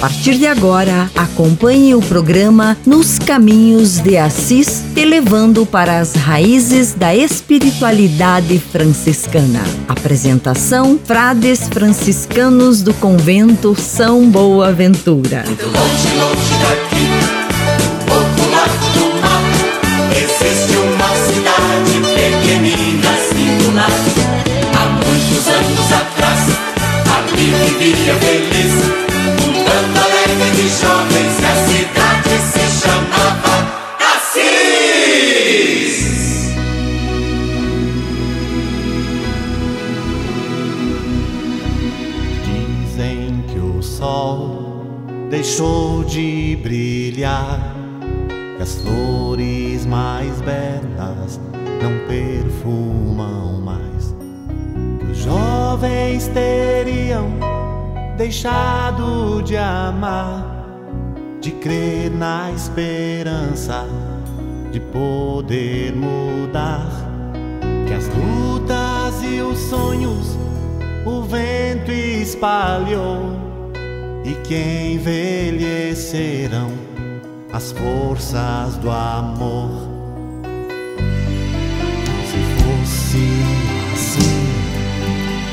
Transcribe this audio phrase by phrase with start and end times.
[0.00, 6.94] Partir de agora, acompanhe o programa Nos Caminhos de Assis, te levando para as raízes
[6.94, 9.60] da espiritualidade franciscana.
[9.86, 15.44] Apresentação: Frades franciscanos do convento São Boaventura.
[15.46, 17.06] Muito longe, longe daqui,
[18.94, 19.42] do mar,
[20.16, 23.90] existe uma cidade pequenina, singular.
[24.78, 26.40] Há muitos anos atrás,
[27.78, 28.49] vivia
[45.60, 47.74] deixou de brilhar,
[48.56, 51.38] que as flores mais belas
[51.82, 54.16] não perfumam mais,
[54.98, 57.28] que os jovens teriam
[58.16, 60.66] deixado de amar,
[61.42, 63.86] de crer na esperança
[64.72, 66.88] de poder mudar.
[67.86, 70.38] Que as lutas e os sonhos
[71.04, 73.39] o vento espalhou
[74.24, 76.70] e que envelhecerão
[77.52, 79.88] as forças do amor.
[82.26, 83.26] Se fosse
[83.92, 84.46] assim,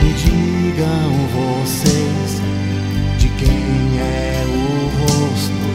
[0.02, 2.48] me digam vocês
[3.38, 5.68] quem é o rosto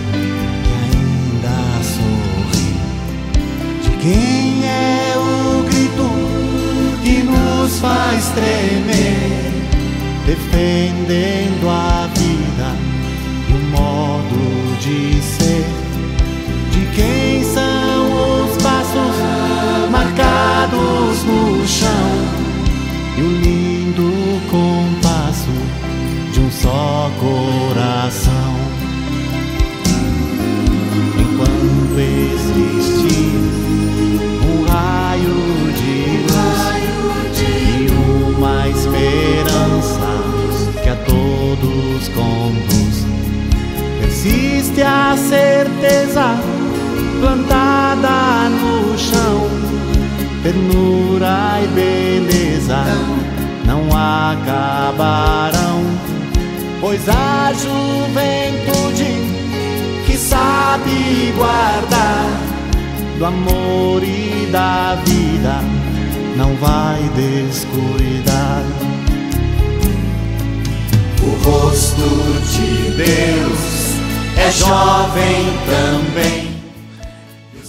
[0.63, 2.73] que ainda sorri?
[3.83, 6.09] De quem é o grito
[7.03, 9.53] que nos faz tremer?
[10.27, 12.22] Defendendo a vida
[14.85, 15.22] modo
[53.67, 55.83] não acabarão
[56.83, 59.05] pois a juventude
[60.05, 62.27] que sabe guardar
[63.19, 65.61] do amor e da vida
[66.37, 68.65] não vai descuidar.
[71.23, 72.03] O rosto
[72.51, 73.97] de Deus
[74.37, 76.52] é jovem também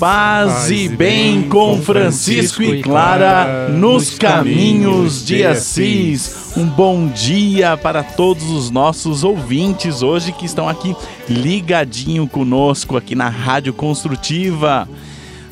[0.04, 6.52] Paz e bem com Francisco e Clara nos caminhos de Assis.
[6.58, 10.94] Um bom dia para todos os nossos ouvintes hoje que estão aqui
[11.30, 14.90] ligadinho conosco aqui na Rádio Construtiva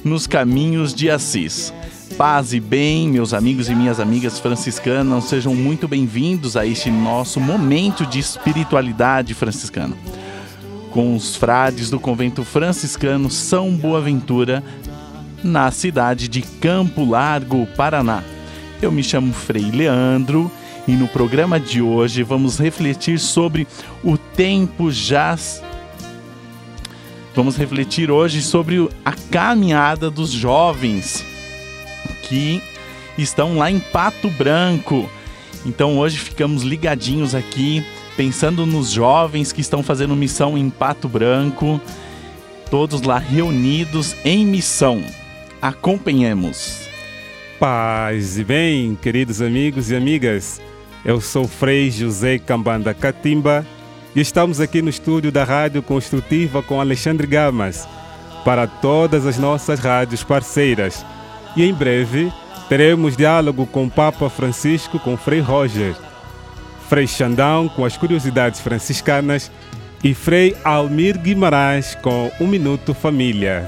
[0.03, 1.73] nos caminhos de Assis.
[2.17, 7.39] Paz e bem, meus amigos e minhas amigas franciscanas, sejam muito bem-vindos a este nosso
[7.39, 9.95] momento de espiritualidade franciscana
[10.91, 14.61] com os frades do convento franciscano São Boaventura,
[15.43, 18.21] na cidade de Campo Largo, Paraná.
[18.81, 20.51] Eu me chamo Frei Leandro
[20.87, 23.67] e no programa de hoje vamos refletir sobre
[24.03, 25.63] o tempo jaz.
[27.33, 31.25] Vamos refletir hoje sobre a caminhada dos jovens
[32.23, 32.61] que
[33.17, 35.09] estão lá em Pato Branco.
[35.65, 37.83] Então hoje ficamos ligadinhos aqui
[38.15, 41.79] pensando nos jovens que estão fazendo missão em Pato Branco,
[42.69, 45.03] todos lá reunidos em missão.
[45.61, 46.89] Acompanhemos.
[47.59, 50.61] Paz e bem, queridos amigos e amigas.
[51.05, 53.65] Eu sou Frei José Cambanda Catimba
[54.15, 57.87] e estamos aqui no estúdio da Rádio Construtiva com Alexandre Gamas
[58.43, 61.05] para todas as nossas rádios parceiras.
[61.55, 62.31] E em breve
[62.67, 65.95] teremos diálogo com o Papa Francisco com Frei Roger
[66.91, 69.49] Frei Xandão com as curiosidades franciscanas
[70.03, 73.65] e Frei Almir Guimarães com Um Minuto Família.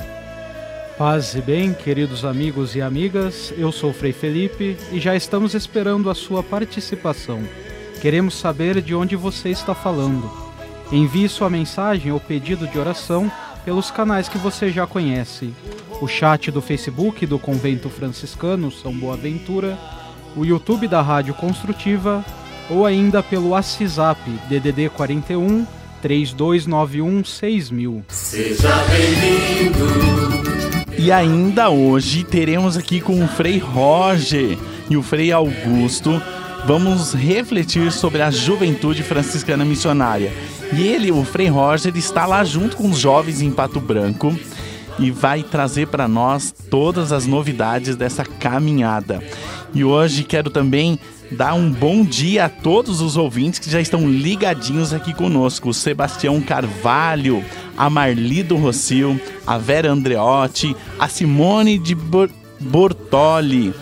[0.97, 6.09] Paz e bem, queridos amigos e amigas, eu sou Frei Felipe e já estamos esperando
[6.09, 7.41] a sua participação.
[8.01, 10.29] Queremos saber de onde você está falando.
[10.91, 13.31] Envie sua mensagem ou pedido de oração
[13.63, 15.53] pelos canais que você já conhece:
[16.01, 19.79] o chat do Facebook do Convento Franciscano São Boaventura,
[20.35, 22.21] o YouTube da Rádio Construtiva
[22.69, 24.19] ou ainda pelo WhatsApp
[24.49, 25.65] DDD 41
[26.01, 28.03] 3291 6000.
[28.09, 30.43] Seja bem-vindo.
[30.97, 34.57] E ainda hoje teremos aqui com o Frei Roger
[34.89, 36.21] e o Frei Augusto.
[36.65, 40.31] Vamos refletir sobre a juventude franciscana missionária.
[40.71, 44.33] E ele, o Frei Roger, está lá junto com os jovens em Pato Branco
[44.99, 49.21] e vai trazer para nós todas as novidades dessa caminhada.
[49.73, 50.99] E hoje quero também
[51.33, 55.69] dar um bom dia a todos os ouvintes que já estão ligadinhos aqui conosco.
[55.69, 57.43] O Sebastião Carvalho,
[57.75, 61.95] a Marli do Rocio, a Vera Andreotti, a Simone de
[62.59, 63.73] Bortoli,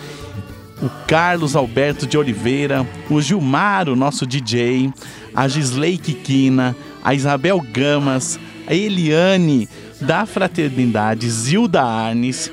[0.82, 4.92] o Carlos Alberto de Oliveira, o Gilmar, o nosso DJ,
[5.34, 6.74] a Gisley Kikina,
[7.04, 9.68] a Isabel Gamas, a Eliane
[10.00, 12.50] da Fraternidade Zilda Arnes,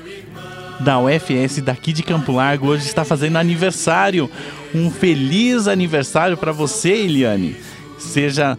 [0.80, 4.30] da UFS daqui de Campo Largo, hoje está fazendo aniversário.
[4.74, 7.56] Um feliz aniversário para você, Eliane.
[7.98, 8.56] Seja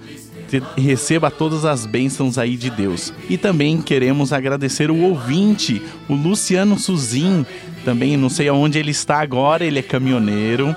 [0.78, 3.14] receba todas as bênçãos aí de Deus.
[3.30, 7.46] E também queremos agradecer o ouvinte, o Luciano Suzin.
[7.86, 10.76] Também não sei aonde ele está agora, ele é caminhoneiro,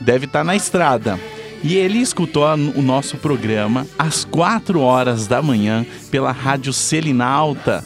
[0.00, 1.20] deve estar na estrada.
[1.62, 2.44] E ele escutou
[2.74, 7.84] o nosso programa às 4 horas da manhã pela Rádio Selinalta,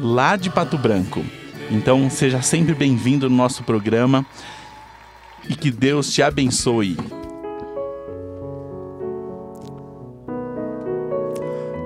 [0.00, 1.24] lá de Pato Branco.
[1.72, 4.26] Então seja sempre bem-vindo no nosso programa
[5.48, 6.98] e que Deus te abençoe.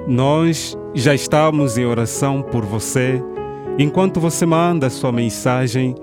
[0.08, 3.22] Nós já estamos em oração por você.
[3.78, 5.94] Enquanto você manda sua mensagem,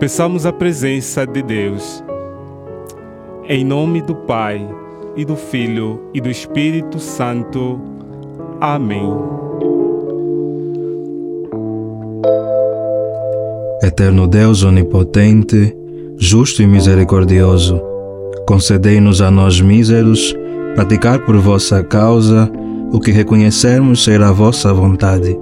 [0.00, 2.02] peçamos a presença de Deus.
[3.48, 4.68] Em nome do Pai,
[5.16, 7.80] e do Filho, e do Espírito Santo.
[8.60, 9.47] Amém.
[13.80, 15.72] Eterno Deus onipotente,
[16.16, 17.80] justo e misericordioso,
[18.44, 20.34] concedei-nos a nós míseros
[20.74, 22.50] praticar por vossa causa
[22.92, 25.38] o que reconhecermos ser a vossa vontade,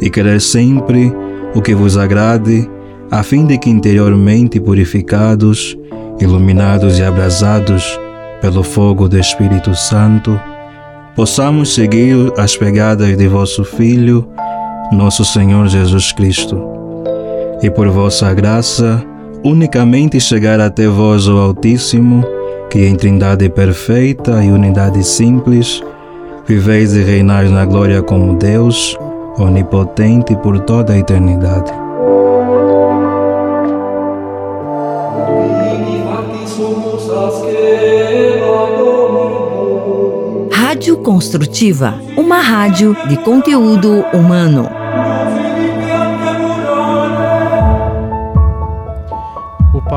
[0.00, 1.12] e querer sempre
[1.54, 2.68] o que vos agrade,
[3.10, 5.76] a fim de que interiormente purificados,
[6.18, 8.00] iluminados e abrasados
[8.40, 10.40] pelo fogo do Espírito Santo,
[11.14, 14.26] possamos seguir as pegadas de vosso Filho,
[14.90, 16.75] nosso Senhor Jesus Cristo,
[17.62, 19.02] e por vossa graça,
[19.44, 22.24] unicamente chegar até vós, o Altíssimo,
[22.70, 25.82] que em Trindade perfeita e unidade simples,
[26.46, 28.96] viveis e reinais na glória como Deus,
[29.38, 31.72] onipotente por toda a eternidade.
[40.52, 44.85] Rádio Construtiva, uma rádio de conteúdo humano.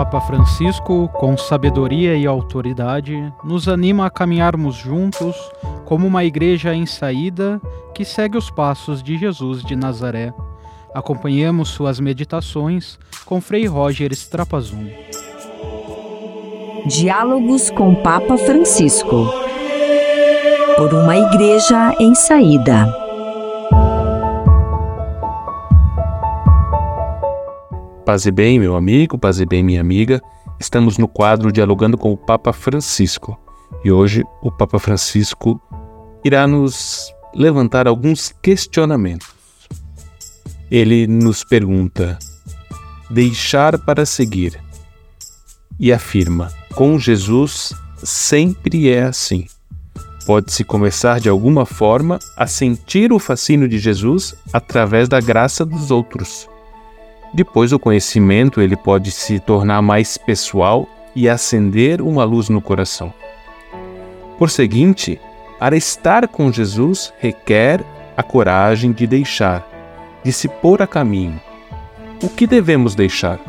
[0.09, 5.35] Papa Francisco, com sabedoria e autoridade, nos anima a caminharmos juntos
[5.85, 7.61] como uma igreja em saída
[7.93, 10.33] que segue os passos de Jesus de Nazaré.
[10.95, 14.89] Acompanhemos suas meditações com Frei Roger Strapazum.
[16.87, 19.31] Diálogos com Papa Francisco.
[20.75, 23.08] Por uma igreja em saída.
[28.09, 30.19] Paz e bem, meu amigo, paz e bem, minha amiga.
[30.59, 33.39] Estamos no quadro Dialogando com o Papa Francisco.
[33.85, 35.61] E hoje o Papa Francisco
[36.25, 39.27] irá nos levantar alguns questionamentos.
[40.71, 42.17] Ele nos pergunta:
[43.11, 44.59] deixar para seguir.
[45.79, 49.45] E afirma: com Jesus sempre é assim.
[50.25, 55.91] Pode-se começar de alguma forma a sentir o fascínio de Jesus através da graça dos
[55.91, 56.49] outros.
[57.33, 63.13] Depois o conhecimento ele pode se tornar mais pessoal e acender uma luz no coração.
[64.37, 65.19] Por seguinte,
[65.59, 67.83] para estar com Jesus requer
[68.15, 69.67] a coragem de deixar,
[70.23, 71.39] de se pôr a caminho.
[72.23, 73.39] O que devemos deixar?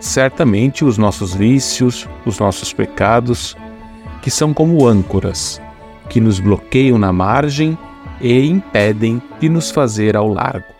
[0.00, 3.56] Certamente os nossos vícios, os nossos pecados,
[4.22, 5.60] que são como âncoras,
[6.08, 7.76] que nos bloqueiam na margem
[8.20, 10.77] e impedem de nos fazer ao largo.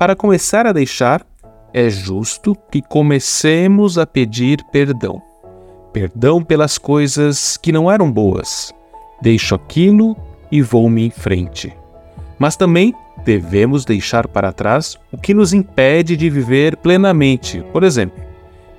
[0.00, 1.26] Para começar a deixar,
[1.74, 5.20] é justo que comecemos a pedir perdão.
[5.92, 8.72] Perdão pelas coisas que não eram boas,
[9.20, 10.16] deixo aquilo
[10.50, 11.76] e vou-me em frente.
[12.38, 12.94] Mas também
[13.26, 18.24] devemos deixar para trás o que nos impede de viver plenamente, por exemplo,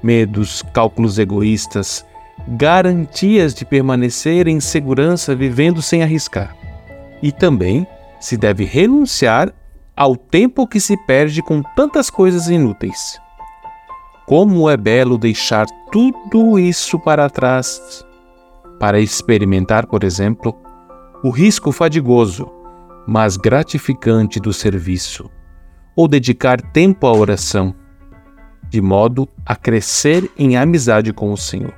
[0.02, 2.04] medos, cálculos egoístas,
[2.48, 6.58] garantias de permanecer em segurança vivendo sem arriscar.
[7.22, 7.86] E também
[8.20, 9.54] se deve renunciar
[10.02, 13.22] ao tempo que se perde com tantas coisas inúteis.
[14.26, 18.04] Como é belo deixar tudo isso para trás
[18.80, 20.60] para experimentar, por exemplo,
[21.24, 22.52] o risco fadigoso,
[23.08, 25.30] mas gratificante do serviço,
[25.96, 27.76] ou dedicar tempo à oração,
[28.68, 31.76] de modo a crescer em amizade com o Senhor.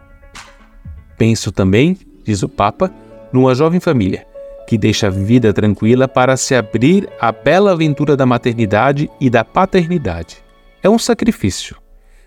[1.17, 2.89] Penso também, diz o Papa,
[3.33, 4.32] numa jovem família
[4.73, 9.45] que deixa a vida tranquila para se abrir à bela aventura da maternidade e da
[9.45, 10.37] paternidade.
[10.81, 11.77] É um sacrifício,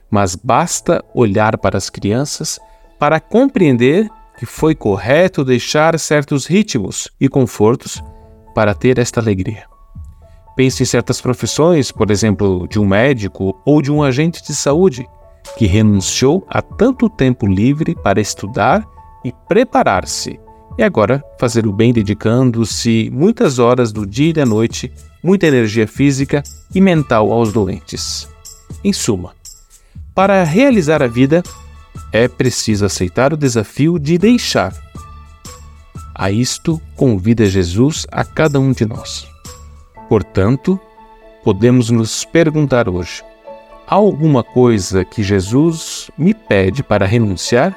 [0.09, 2.61] mas basta olhar para as crianças
[3.01, 8.01] para compreender que foi correto deixar certos ritmos e confortos
[8.55, 9.65] para ter esta alegria.
[10.55, 15.05] Pense em certas profissões, por exemplo, de um médico ou de um agente de saúde,
[15.59, 18.87] que renunciou a tanto tempo livre para estudar
[19.25, 20.39] e preparar-se,
[20.79, 24.93] e agora fazer o bem dedicando-se muitas horas do dia e da noite,
[25.23, 26.43] muita energia física
[26.75, 28.29] e mental aos doentes.
[28.85, 29.35] Em suma,
[30.15, 31.43] para realizar a vida,
[32.13, 34.75] é preciso aceitar o desafio de deixar.
[36.15, 39.27] A isto convida Jesus a cada um de nós.
[40.09, 40.81] Portanto,
[41.45, 43.23] podemos nos perguntar hoje:
[43.87, 47.77] há alguma coisa que Jesus me pede para renunciar?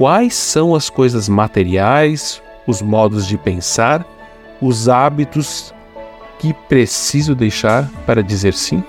[0.00, 4.02] Quais são as coisas materiais, os modos de pensar,
[4.58, 5.74] os hábitos
[6.38, 8.82] que preciso deixar para dizer sim?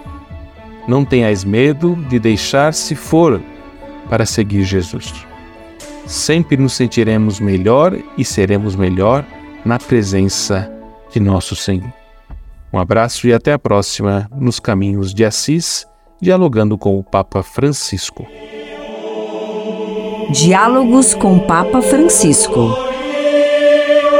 [0.87, 3.41] Não tenhais medo de deixar se for
[4.09, 5.13] para seguir Jesus.
[6.05, 9.25] Sempre nos sentiremos melhor e seremos melhor
[9.65, 10.71] na presença
[11.11, 11.91] de nosso Senhor.
[12.71, 15.85] Um abraço e até a próxima nos Caminhos de Assis,
[16.21, 18.25] dialogando com o Papa Francisco.
[20.31, 22.73] Diálogos com Papa Francisco.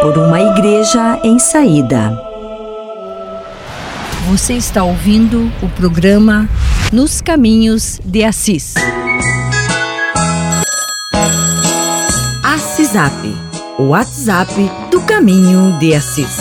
[0.01, 2.17] Por uma igreja em saída.
[4.29, 6.49] Você está ouvindo o programa
[6.91, 8.73] Nos Caminhos de Assis.
[12.91, 13.35] WhatsApp,
[13.77, 14.53] o WhatsApp
[14.91, 16.39] do Caminho de Assis.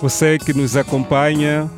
[0.00, 1.68] Você que nos acompanha,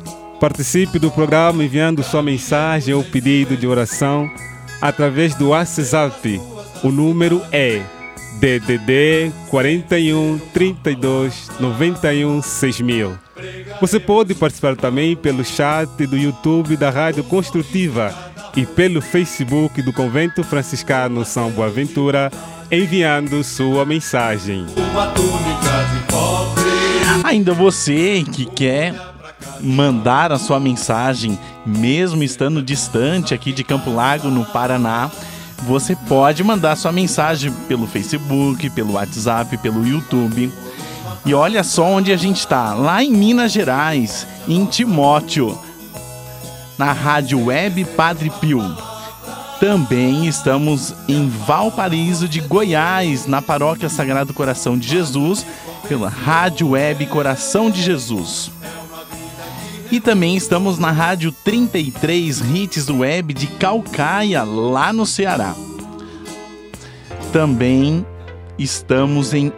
[0.43, 4.29] participe do programa enviando sua mensagem ou pedido de oração
[4.81, 6.37] através do WhatsApp.
[6.83, 7.81] O número é
[8.41, 13.17] DDD 41 32 91 6000.
[13.79, 18.13] Você pode participar também pelo chat do YouTube da Rádio Construtiva
[18.53, 22.29] e pelo Facebook do Convento Franciscano São Boaventura,
[22.69, 24.65] enviando sua mensagem.
[27.23, 29.12] Ainda você que quer
[29.59, 35.09] mandar a sua mensagem, mesmo estando distante aqui de Campo Lago, no Paraná,
[35.63, 40.51] você pode mandar sua mensagem pelo Facebook, pelo WhatsApp, pelo YouTube.
[41.25, 45.57] E olha só onde a gente está, lá em Minas Gerais, em Timóteo
[46.77, 48.61] na rádio web Padre Pio.
[49.59, 55.45] Também estamos em Valparaíso de Goiás, na paróquia Sagrado Coração de Jesus,
[55.87, 58.51] pela rádio web Coração de Jesus.
[59.93, 65.53] E também estamos na rádio 33 Hits Web de Calcaia, lá no Ceará.
[67.31, 68.03] Também
[68.57, 69.53] estamos em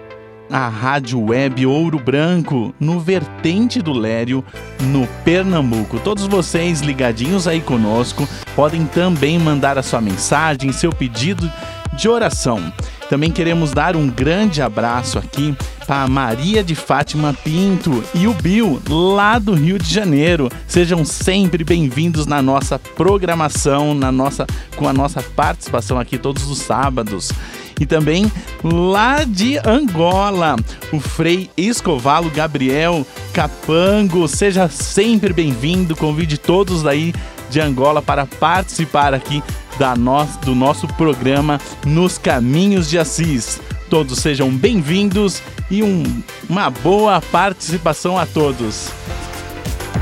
[0.52, 4.44] a Rádio Web Ouro Branco, no Vertente do Lério,
[4.82, 6.02] no Pernambuco.
[6.02, 8.28] Todos vocês ligadinhos aí conosco
[8.58, 11.50] podem também mandar a sua mensagem, seu pedido
[11.96, 12.74] de oração.
[13.10, 18.82] Também queremos dar um grande abraço aqui para Maria de Fátima Pinto e o Bill,
[18.90, 20.50] lá do Rio de Janeiro.
[20.68, 26.58] Sejam sempre bem-vindos na nossa programação, na nossa com a nossa participação aqui todos os
[26.58, 27.32] sábados
[27.80, 28.32] e também
[28.64, 30.56] lá de Angola,
[30.92, 34.28] o Frei Escovalo Gabriel Capango.
[34.28, 37.14] Seja sempre bem-vindo, convide todos daí
[37.50, 39.44] de Angola para participar aqui
[39.78, 43.60] da no do nosso programa Nos Caminhos de Assis.
[43.90, 46.04] Todos sejam bem-vindos e um,
[46.50, 48.90] uma boa participação a todos.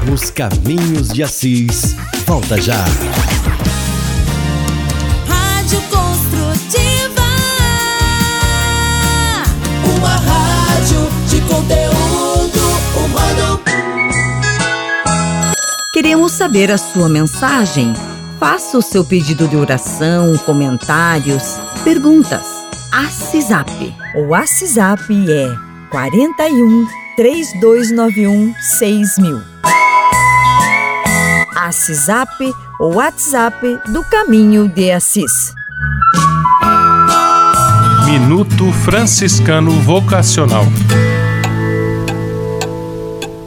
[0.05, 1.95] Nos Caminhos de Assis.
[2.25, 2.83] Volta já.
[5.27, 7.23] Rádio Construtiva.
[9.97, 12.59] Uma rádio de conteúdo
[12.97, 13.59] humano.
[15.93, 17.93] Queremos saber a sua mensagem.
[18.43, 22.45] Faça o seu pedido de oração, comentários, perguntas.
[22.91, 23.69] Assisap.
[24.17, 25.55] O WhatsApp é
[25.89, 26.85] 41
[27.15, 29.41] 3291 6000.
[31.55, 35.53] Assisap, o WhatsApp do Caminho de Assis.
[38.05, 40.65] Minuto Franciscano Vocacional.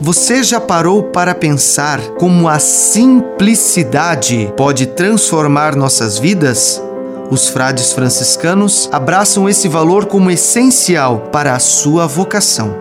[0.07, 6.81] Você já parou para pensar como a simplicidade pode transformar nossas vidas?
[7.29, 12.73] Os frades franciscanos abraçam esse valor como essencial para a sua vocação.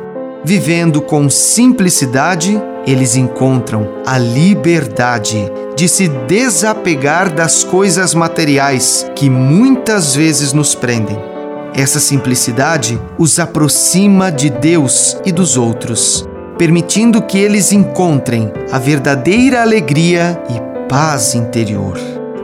[0.43, 10.15] Vivendo com simplicidade, eles encontram a liberdade de se desapegar das coisas materiais que muitas
[10.15, 11.17] vezes nos prendem.
[11.73, 16.23] Essa simplicidade os aproxima de Deus e dos outros,
[16.57, 21.97] permitindo que eles encontrem a verdadeira alegria e paz interior.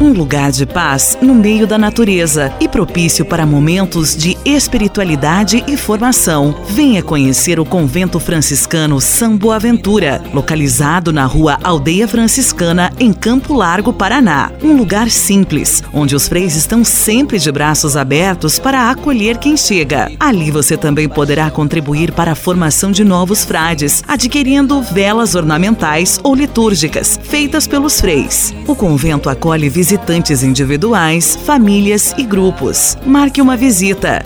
[0.01, 5.77] Um lugar de paz no meio da natureza e propício para momentos de espiritualidade e
[5.77, 6.55] formação.
[6.69, 13.93] Venha conhecer o Convento Franciscano São Boaventura, localizado na rua Aldeia Franciscana, em Campo Largo,
[13.93, 14.51] Paraná.
[14.61, 20.11] Um lugar simples, onde os freis estão sempre de braços abertos para acolher quem chega.
[20.19, 26.35] Ali você também poderá contribuir para a formação de novos frades, adquirindo velas ornamentais ou
[26.35, 28.53] litúrgicas, feitas pelos freis.
[28.67, 32.97] O convento acolhe visitantes individuais, famílias e grupos.
[33.05, 34.25] Marque uma visita.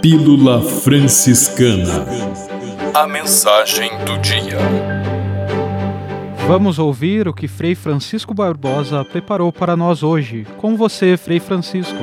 [0.00, 2.06] Pílula Franciscana.
[2.94, 4.56] A mensagem do dia.
[6.46, 10.46] Vamos ouvir o que Frei Francisco Barbosa preparou para nós hoje.
[10.56, 11.98] Com você, Frei Francisco.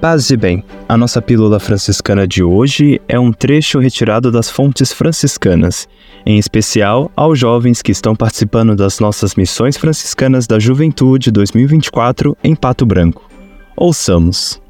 [0.00, 4.90] Paz e bem, a nossa pílula franciscana de hoje é um trecho retirado das fontes
[4.90, 5.86] franciscanas,
[6.24, 12.54] em especial aos jovens que estão participando das nossas missões franciscanas da Juventude 2024 em
[12.54, 13.28] Pato Branco.
[13.76, 14.63] Ouçamos.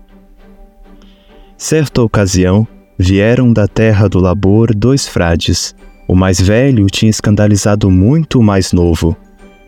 [1.67, 5.75] Certa ocasião, vieram da terra do labor dois frades.
[6.07, 9.17] O mais velho tinha escandalizado muito o mais novo.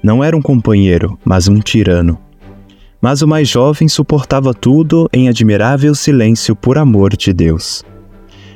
[0.03, 2.19] Não era um companheiro, mas um tirano.
[3.01, 7.83] Mas o mais jovem suportava tudo em admirável silêncio por amor de Deus.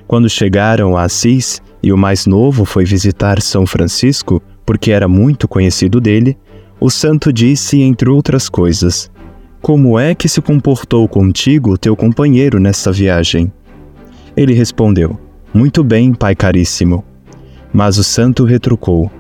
[0.07, 5.49] Quando chegaram a Assis e o mais novo foi visitar São Francisco, porque era muito
[5.49, 6.37] conhecido dele,
[6.79, 9.11] o santo disse, entre outras coisas:
[9.61, 13.53] Como é que se comportou contigo teu companheiro nesta viagem?
[14.37, 15.19] Ele respondeu:
[15.53, 17.05] Muito bem, pai caríssimo.
[17.73, 19.11] Mas o santo retrucou: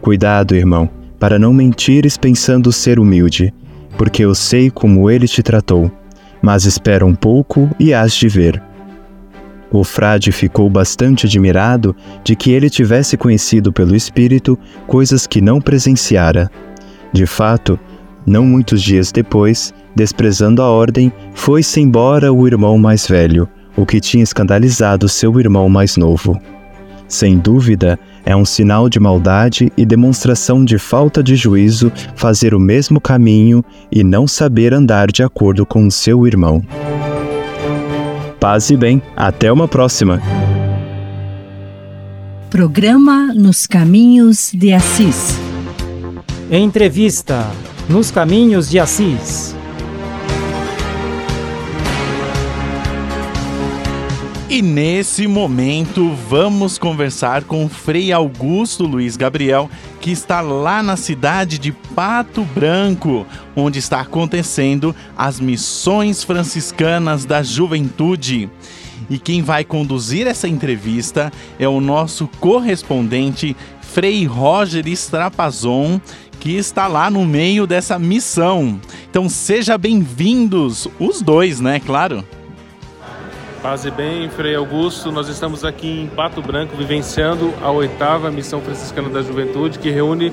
[0.00, 3.52] Cuidado, irmão, para não mentires pensando ser humilde
[3.98, 5.90] porque eu sei como ele te tratou,
[6.40, 8.62] mas espera um pouco e hás de ver.
[9.72, 14.56] O frade ficou bastante admirado de que ele tivesse conhecido pelo Espírito
[14.86, 16.48] coisas que não presenciara.
[17.12, 17.78] De fato,
[18.26, 24.00] não muitos dias depois, desprezando a ordem, foi-se embora o irmão mais velho, o que
[24.00, 26.40] tinha escandalizado seu irmão mais novo.
[27.08, 32.60] Sem dúvida, é um sinal de maldade e demonstração de falta de juízo fazer o
[32.60, 36.62] mesmo caminho e não saber andar de acordo com o seu irmão.
[38.38, 40.20] Paz e bem, até uma próxima!
[42.50, 45.38] Programa Nos Caminhos de Assis.
[46.50, 47.46] Entrevista
[47.88, 49.56] Nos Caminhos de Assis.
[54.50, 59.70] E nesse momento vamos conversar com Frei Augusto Luiz Gabriel,
[60.02, 67.42] que está lá na cidade de Pato Branco, onde está acontecendo as missões franciscanas da
[67.42, 68.50] juventude.
[69.08, 75.98] E quem vai conduzir essa entrevista é o nosso correspondente Frei Roger Strapazon,
[76.40, 78.80] que está lá no meio dessa missão.
[79.10, 81.80] Então seja bem-vindos, os dois, né?
[81.80, 82.24] Claro.
[83.62, 85.10] Paz e bem, Frei Augusto.
[85.10, 90.32] Nós estamos aqui em Pato Branco vivenciando a oitava Missão Franciscana da Juventude, que reúne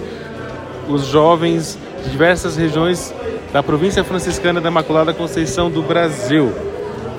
[0.88, 3.13] os jovens de diversas regiões
[3.52, 6.54] da província franciscana da Imaculada Conceição do Brasil.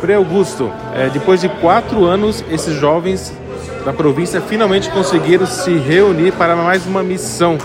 [0.01, 3.33] Frei Augusto, é, depois de quatro anos, esses jovens
[3.85, 7.59] da província finalmente conseguiram se reunir para mais uma missão.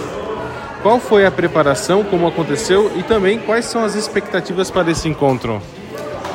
[0.81, 5.61] Qual foi a preparação, como aconteceu e também quais são as expectativas para esse encontro?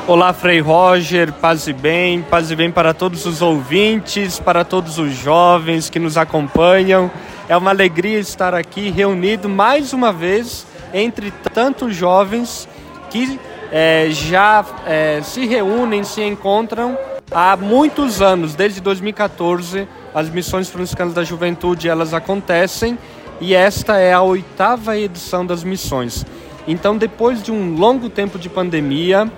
[0.07, 4.99] Olá, Frei Roger, paz e bem, paz e bem para todos os ouvintes, para todos
[4.99, 7.11] os jovens que nos acompanham.
[7.49, 12.69] É uma alegria estar aqui reunido mais uma vez entre tantos jovens
[13.09, 13.37] que
[13.69, 16.97] é, já é, se reúnem, se encontram
[17.29, 19.85] há muitos anos, desde 2014.
[20.15, 22.97] As missões franciscanas da juventude elas acontecem
[23.39, 26.25] e esta é a oitava edição das missões.
[26.67, 29.31] Então, depois de um longo tempo de pandemia,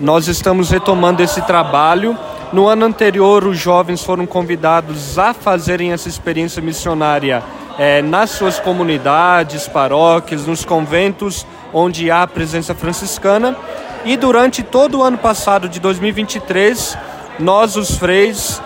[0.00, 2.18] nós estamos retomando esse trabalho.
[2.52, 7.42] No ano anterior, os jovens foram convidados a fazerem essa experiência missionária
[7.78, 13.56] é, nas suas comunidades, paróquias, nos conventos onde há presença franciscana.
[14.04, 16.98] E durante todo o ano passado de 2023,
[17.38, 18.60] nós, os freis,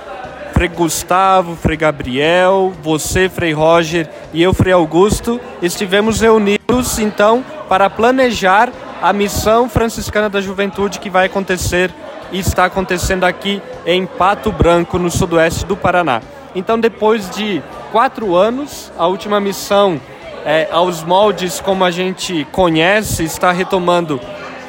[0.56, 7.90] Frei Gustavo, Frei Gabriel, você, Frei Roger e eu, Frei Augusto, estivemos reunidos então para
[7.90, 11.92] planejar a missão franciscana da juventude que vai acontecer
[12.32, 16.22] e está acontecendo aqui em Pato Branco, no sudoeste do Paraná.
[16.54, 20.00] Então, depois de quatro anos, a última missão
[20.42, 24.18] é, aos moldes como a gente conhece, está retomando,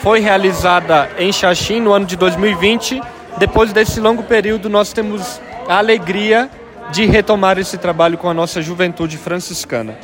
[0.02, 3.02] foi realizada em Xaxim no ano de 2020.
[3.38, 6.50] Depois desse longo período, nós temos a alegria
[6.92, 9.96] de retomar esse trabalho com a nossa juventude franciscana.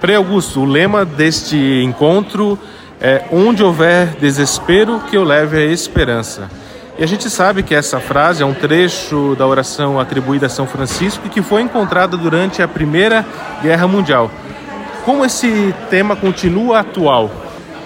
[0.00, 2.58] Frei Augusto, o lema deste encontro
[3.00, 6.50] é onde houver desespero, que eu leve a esperança.
[6.98, 10.66] E a gente sabe que essa frase é um trecho da oração atribuída a São
[10.66, 13.24] Francisco e que foi encontrada durante a Primeira
[13.62, 14.30] Guerra Mundial.
[15.04, 17.30] Como esse tema continua atual?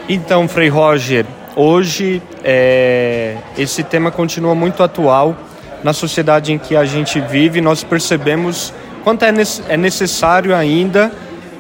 [0.09, 5.37] Então, Frei Roger, hoje é, esse tema continua muito atual.
[5.83, 9.33] Na sociedade em que a gente vive, nós percebemos quanto é,
[9.69, 11.11] é necessário ainda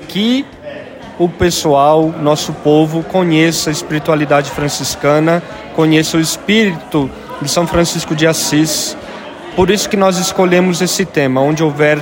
[0.08, 0.44] que
[1.18, 5.42] o pessoal, nosso povo, conheça a espiritualidade franciscana,
[5.74, 7.10] conheça o espírito
[7.42, 8.96] de São Francisco de Assis.
[9.54, 11.98] Por isso que nós escolhemos esse tema, onde houver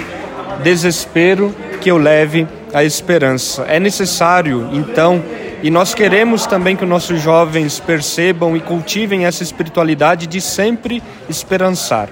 [0.62, 3.62] desespero, que eu leve a esperança.
[3.62, 5.22] É necessário, então,
[5.62, 11.02] e nós queremos também que os nossos jovens percebam e cultivem essa espiritualidade de sempre
[11.28, 12.08] esperançar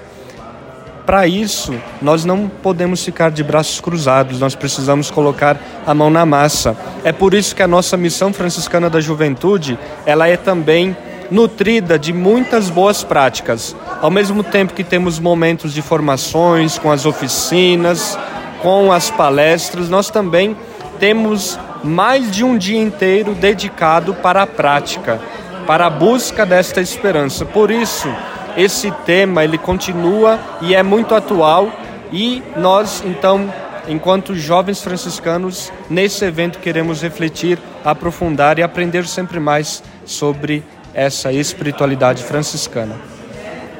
[1.07, 6.25] para isso, nós não podemos ficar de braços cruzados, nós precisamos colocar a mão na
[6.25, 6.75] massa.
[7.01, 10.97] É por isso que a nossa missão franciscana da juventude, ela é também
[11.31, 13.73] nutrida de muitas boas práticas.
[14.01, 18.19] Ao mesmo tempo que temos momentos de formações com as oficinas,
[18.61, 20.57] com as palestras, nós também
[20.99, 25.19] temos mais de um dia inteiro dedicado para a prática,
[25.65, 27.45] para a busca desta esperança.
[27.45, 28.07] Por isso,
[28.55, 31.71] esse tema ele continua e é muito atual
[32.11, 33.53] e nós então
[33.87, 40.63] enquanto jovens franciscanos nesse evento queremos refletir, aprofundar e aprender sempre mais sobre
[40.93, 42.95] essa espiritualidade franciscana.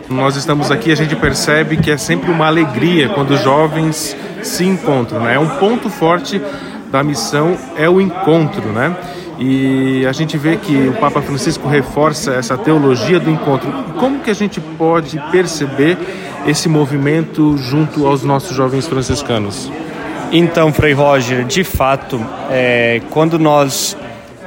[0.10, 4.64] Nós estamos aqui, a gente percebe que é sempre uma alegria quando os jovens se
[4.64, 5.36] encontram, né?
[5.36, 6.42] É um ponto forte
[6.92, 8.96] da missão é o encontro, né?
[9.40, 13.72] E a gente vê que o Papa Francisco reforça essa teologia do encontro.
[14.00, 15.98] Como que a gente pode perceber
[16.48, 19.72] esse movimento junto aos nossos jovens franciscanos?
[20.32, 22.20] Então, Frei Roger, de fato,
[22.50, 23.96] é, quando nós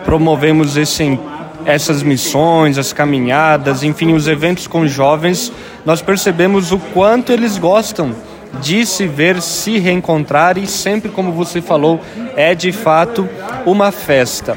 [0.04, 1.18] promovemos esse,
[1.64, 5.52] essas missões, as caminhadas, enfim, os eventos com jovens,
[5.86, 8.12] nós percebemos o quanto eles gostam
[8.60, 12.00] de se ver, se reencontrar e sempre, como você falou,
[12.36, 13.28] é de fato
[13.64, 14.56] uma festa.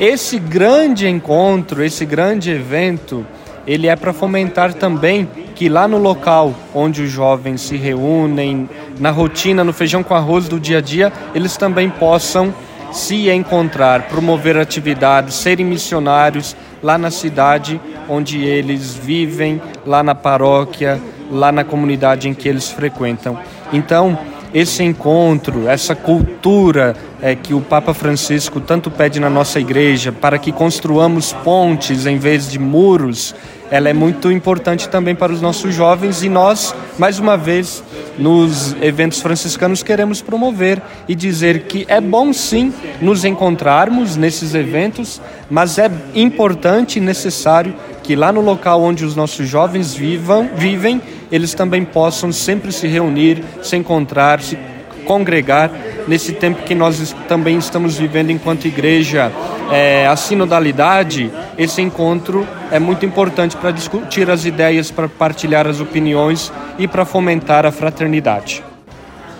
[0.00, 3.24] Esse grande encontro, esse grande evento,
[3.66, 9.10] ele é para fomentar também que lá no local onde os jovens se reúnem, na
[9.10, 12.52] rotina, no feijão com arroz do dia a dia, eles também possam
[12.92, 21.00] se encontrar, promover atividades, serem missionários lá na cidade onde eles vivem, lá na paróquia,
[21.34, 23.38] lá na comunidade em que eles frequentam.
[23.72, 24.18] Então,
[24.54, 30.38] esse encontro, essa cultura é, que o Papa Francisco tanto pede na nossa igreja para
[30.38, 33.34] que construamos pontes em vez de muros,
[33.68, 37.82] ela é muito importante também para os nossos jovens e nós, mais uma vez,
[38.16, 45.20] nos eventos franciscanos queremos promover e dizer que é bom sim nos encontrarmos nesses eventos,
[45.50, 51.00] mas é importante e necessário que lá no local onde os nossos jovens vivam, vivem,
[51.30, 54.58] eles também possam sempre se reunir, se encontrar, se
[55.04, 55.70] congregar
[56.08, 59.30] nesse tempo que nós também estamos vivendo enquanto igreja,
[59.70, 65.80] é, a sinodalidade, esse encontro é muito importante para discutir as ideias, para partilhar as
[65.80, 68.62] opiniões e para fomentar a fraternidade.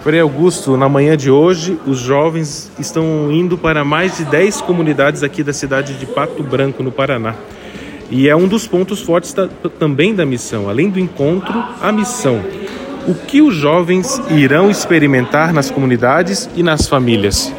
[0.02, 5.22] Frei Augusto, na manhã de hoje, os jovens estão indo para mais de 10 comunidades
[5.22, 7.34] aqui da cidade de Pato Branco, no Paraná.
[8.16, 10.68] E é um dos pontos fortes da, também da missão.
[10.68, 12.40] Além do encontro, a missão.
[13.08, 17.52] O que os jovens irão experimentar nas comunidades e nas famílias?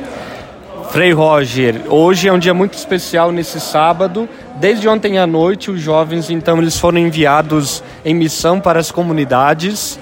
[0.92, 4.30] Frei Roger, hoje é um dia muito especial nesse sábado.
[4.56, 10.00] Desde ontem à noite, os jovens então eles foram enviados em missão para as comunidades.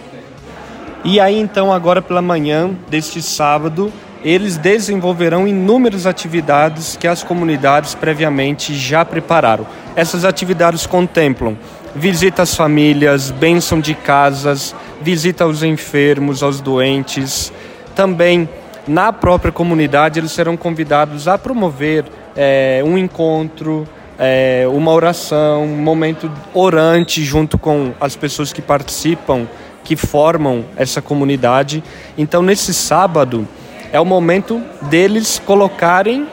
[1.04, 3.92] E aí então agora pela manhã deste sábado,
[4.24, 9.66] eles desenvolverão inúmeras atividades que as comunidades previamente já prepararam.
[9.96, 11.58] Essas atividades contemplam
[11.96, 17.54] visita às famílias, bênção de casas, visita aos enfermos, aos doentes.
[17.96, 18.50] Também
[18.88, 22.06] na própria comunidade eles serão convidados a promover
[22.36, 29.48] é, um encontro, é, uma oração, um momento orante junto com as pessoas que participam,
[29.84, 31.84] que formam essa comunidade.
[32.18, 33.48] Então, nesse sábado,
[33.94, 36.28] é o momento deles colocarem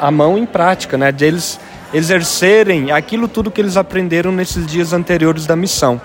[0.00, 1.12] a mão em prática, né?
[1.12, 1.60] deles
[1.94, 6.00] exercerem aquilo tudo que eles aprenderam nesses dias anteriores da missão.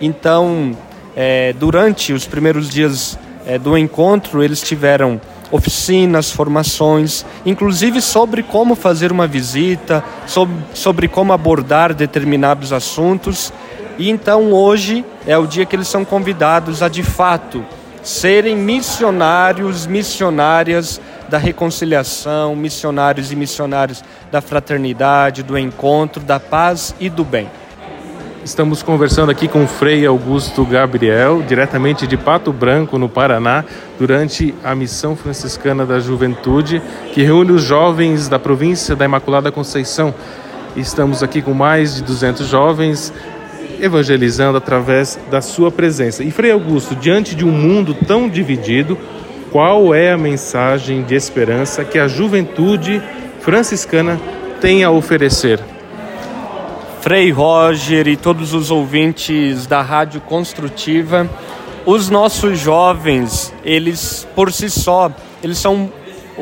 [0.00, 0.74] Então,
[1.14, 8.74] é, durante os primeiros dias é, do encontro, eles tiveram oficinas, formações, inclusive sobre como
[8.74, 13.52] fazer uma visita, sobre, sobre como abordar determinados assuntos.
[13.98, 17.62] E então hoje é o dia que eles são convidados a de fato
[18.02, 27.08] serem missionários, missionárias da reconciliação, missionários e missionários da fraternidade, do encontro, da paz e
[27.08, 27.48] do bem.
[28.44, 33.64] Estamos conversando aqui com Frei Augusto Gabriel, diretamente de Pato Branco, no Paraná,
[34.00, 36.82] durante a Missão Franciscana da Juventude,
[37.14, 40.12] que reúne os jovens da província da Imaculada Conceição.
[40.74, 43.12] Estamos aqui com mais de 200 jovens
[43.80, 46.22] evangelizando através da sua presença.
[46.22, 48.98] E Frei Augusto, diante de um mundo tão dividido,
[49.50, 53.02] qual é a mensagem de esperança que a juventude
[53.40, 54.18] franciscana
[54.60, 55.60] tem a oferecer?
[57.00, 61.28] Frei Roger e todos os ouvintes da Rádio Construtiva,
[61.84, 65.10] os nossos jovens, eles por si só,
[65.42, 65.90] eles são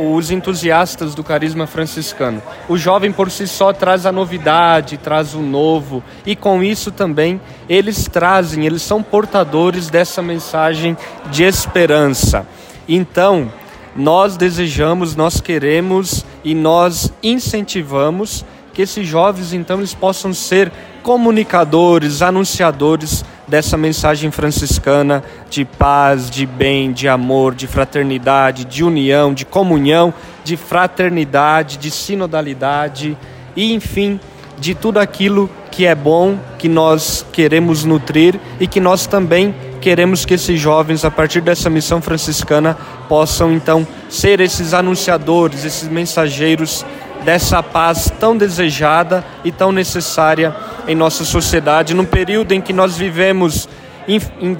[0.00, 2.42] os entusiastas do carisma franciscano.
[2.68, 7.40] O jovem por si só traz a novidade, traz o novo, e com isso também
[7.68, 10.96] eles trazem, eles são portadores dessa mensagem
[11.30, 12.46] de esperança.
[12.88, 13.52] Então,
[13.94, 22.22] nós desejamos, nós queremos e nós incentivamos que esses jovens então eles possam ser comunicadores,
[22.22, 29.44] anunciadores dessa mensagem franciscana de paz, de bem, de amor, de fraternidade, de união, de
[29.44, 33.18] comunhão, de fraternidade, de sinodalidade
[33.56, 34.20] e enfim,
[34.56, 40.24] de tudo aquilo que é bom, que nós queremos nutrir e que nós também queremos
[40.24, 42.76] que esses jovens, a partir dessa missão franciscana,
[43.08, 46.84] possam então ser esses anunciadores, esses mensageiros
[47.24, 50.54] dessa paz tão desejada e tão necessária
[50.86, 53.68] em nossa sociedade, num período em que nós vivemos
[54.08, 54.56] em, em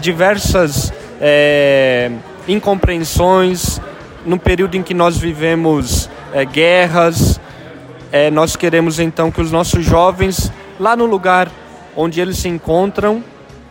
[0.00, 2.10] diversas é,
[2.48, 3.80] incompreensões,
[4.24, 7.40] num período em que nós vivemos é, guerras.
[8.12, 11.50] É, nós queremos então que os nossos jovens, lá no lugar
[11.96, 13.22] onde eles se encontram,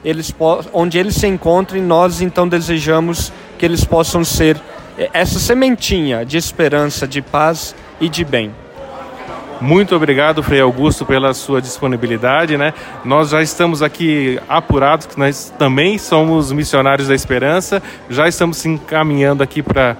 [0.04, 0.34] eles
[0.72, 4.60] onde eles se encontrem, nós então desejamos que eles possam ser
[5.14, 8.52] essa sementinha de esperança, de paz e de bem.
[9.62, 12.74] Muito obrigado, Frei Augusto, pela sua disponibilidade, né?
[13.04, 18.70] Nós já estamos aqui apurados que nós também somos missionários da esperança, já estamos se
[18.70, 19.98] encaminhando aqui para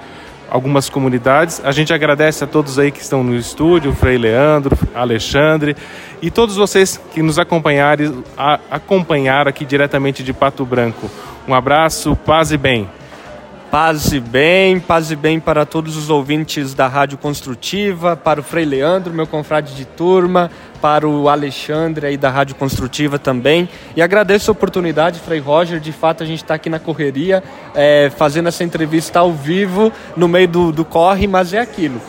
[0.50, 1.62] algumas comunidades.
[1.64, 5.76] A gente agradece a todos aí que estão no estúdio, Frei Leandro, Alexandre
[6.22, 8.24] e todos vocês que nos acompanharam,
[8.72, 11.12] acompanharam aqui diretamente de Pato Branco.
[11.46, 12.88] Um abraço, paz e bem.
[13.72, 18.44] Paz e bem, paz e bem para todos os ouvintes da Rádio Construtiva, para o
[18.44, 20.50] Frei Leandro, meu confrade de turma,
[20.82, 23.70] para o Alexandre aí da Rádio Construtiva também.
[23.96, 27.44] E agradeço a oportunidade, Frei Roger, de fato a gente está aqui na correria,
[27.76, 32.02] é, fazendo essa entrevista ao vivo, no meio do, do corre, mas é aquilo.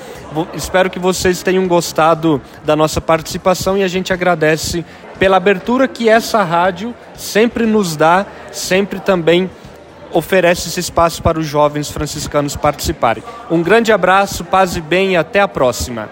[0.54, 4.82] Espero que vocês tenham gostado da nossa participação e a gente agradece
[5.18, 9.50] pela abertura que essa rádio sempre nos dá, sempre também
[10.12, 13.22] oferece esse espaço para os jovens franciscanos participarem.
[13.50, 16.08] Um grande abraço, paz e bem e até a próxima.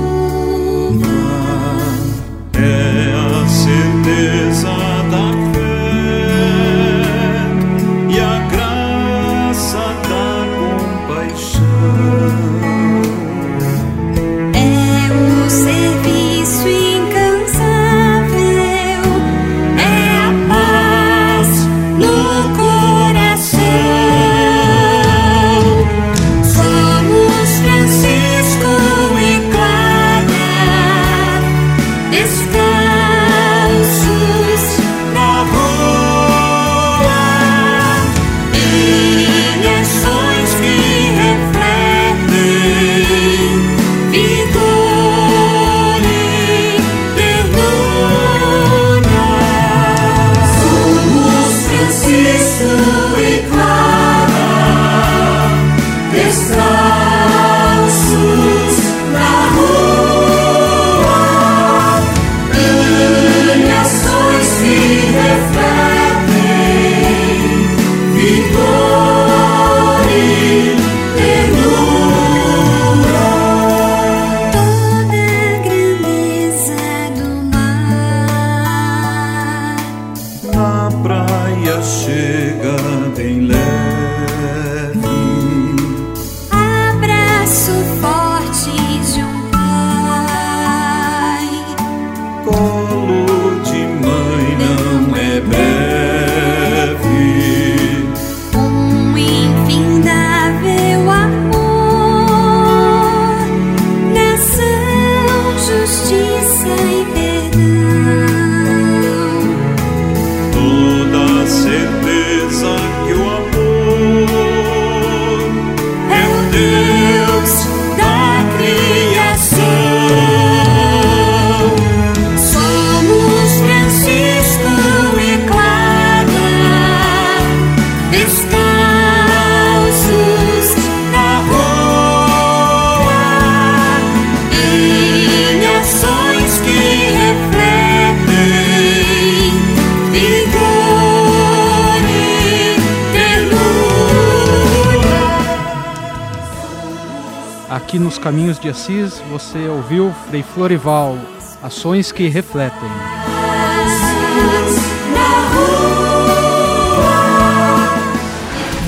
[148.63, 151.19] de Assis você ouviu Frei Florival,
[151.61, 152.89] Ações que Refletem.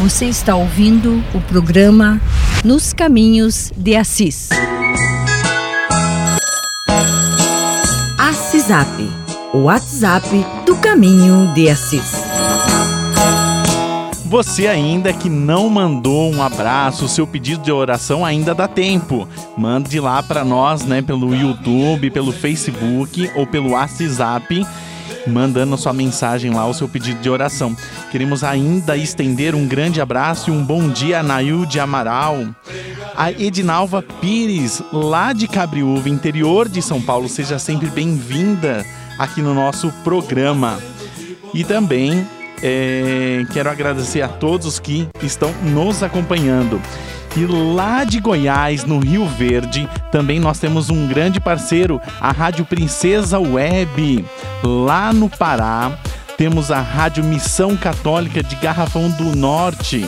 [0.00, 2.20] Você está ouvindo o programa
[2.64, 4.50] Nos Caminhos de Assis.
[8.16, 8.88] Assisap,
[9.52, 10.28] o WhatsApp
[10.64, 12.22] do Caminho de Assis.
[14.34, 19.28] Você ainda que não mandou um abraço, seu pedido de oração ainda dá tempo.
[19.56, 24.66] Mande lá para nós, né, pelo YouTube, pelo Facebook ou pelo WhatsApp,
[25.26, 27.76] mandando a sua mensagem lá, o seu pedido de oração.
[28.10, 32.44] Queremos ainda estender um grande abraço e um bom dia a Nailde Amaral,
[33.16, 37.28] a Edinalva Pires, lá de Cabriúva, interior de São Paulo.
[37.28, 38.84] Seja sempre bem-vinda
[39.18, 40.78] aqui no nosso programa.
[41.54, 42.26] E também
[42.60, 46.80] é, quero agradecer a todos que estão nos acompanhando.
[47.36, 52.64] E lá de Goiás, no Rio Verde, também nós temos um grande parceiro, a Rádio
[52.64, 54.24] Princesa Web.
[54.62, 55.98] Lá no Pará,
[56.36, 60.06] temos a Rádio Missão Católica de Garrafão do Norte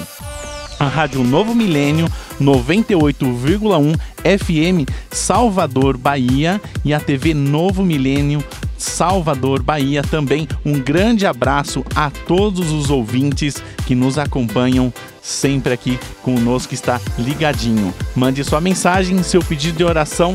[0.79, 2.07] a Rádio Novo Milênio
[2.41, 8.45] 98,1 FM Salvador, Bahia e a TV Novo Milênio
[8.77, 10.47] Salvador, Bahia também.
[10.65, 14.93] Um grande abraço a todos os ouvintes que nos acompanham
[15.27, 17.93] sempre aqui conosco, está ligadinho.
[18.15, 20.33] Mande sua mensagem, seu pedido de oração.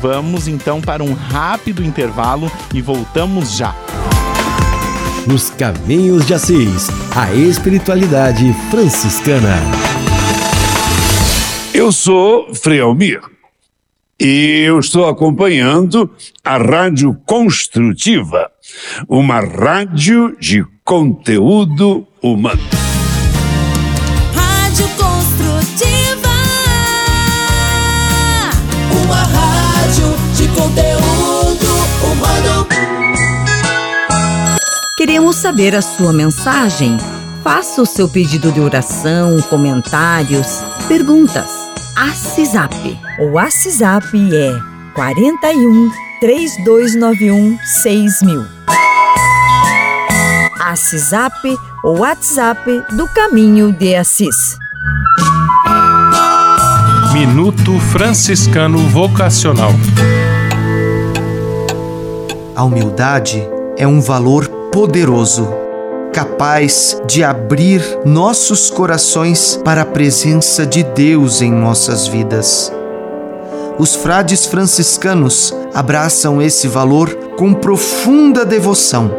[0.00, 3.74] Vamos então para um rápido intervalo e voltamos já.
[5.26, 9.56] Nos Caminhos de Assis, a espiritualidade franciscana.
[11.72, 13.20] Eu sou Frei Almir
[14.20, 16.10] e eu estou acompanhando
[16.44, 18.50] a Rádio Construtiva,
[19.08, 22.83] uma rádio de conteúdo humano.
[35.04, 36.96] Queremos saber a sua mensagem.
[37.42, 41.50] Faça o seu pedido de oração, comentários, perguntas.
[41.94, 42.98] ACISAP.
[43.20, 44.58] O WhatsApp é
[44.94, 45.90] 41
[46.20, 48.46] 3291 6000.
[50.58, 52.64] ACISAP, o WhatsApp
[52.96, 54.56] do Caminho de Assis.
[57.12, 59.72] Minuto Franciscano Vocacional.
[62.56, 63.46] A humildade
[63.76, 65.48] é um valor poderoso,
[66.12, 72.72] capaz de abrir nossos corações para a presença de Deus em nossas vidas.
[73.78, 79.12] Os frades franciscanos abraçam esse valor com profunda devoção.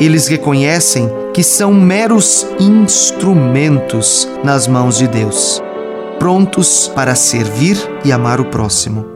[0.00, 5.62] Eles reconhecem que são meros instrumentos nas mãos de Deus,
[6.18, 9.06] prontos para servir e amar o próximo.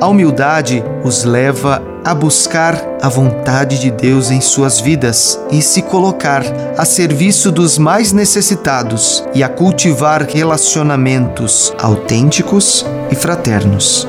[0.00, 5.82] A humildade os leva a buscar a vontade de Deus em suas vidas e se
[5.82, 6.42] colocar
[6.78, 14.08] a serviço dos mais necessitados e a cultivar relacionamentos autênticos e fraternos.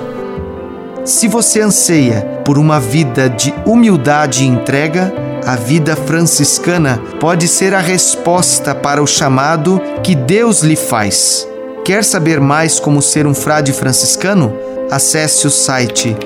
[1.04, 5.14] Se você anseia por uma vida de humildade e entrega,
[5.46, 11.46] a vida franciscana pode ser a resposta para o chamado que Deus lhe faz.
[11.84, 14.54] Quer saber mais como ser um frade franciscano?
[14.92, 16.18] Acesse o site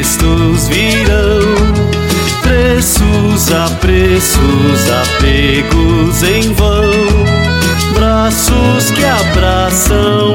[0.00, 1.40] Pretextos virão.
[2.42, 6.90] Preços a preços, apegos em vão.
[7.94, 10.29] Braços que abraçam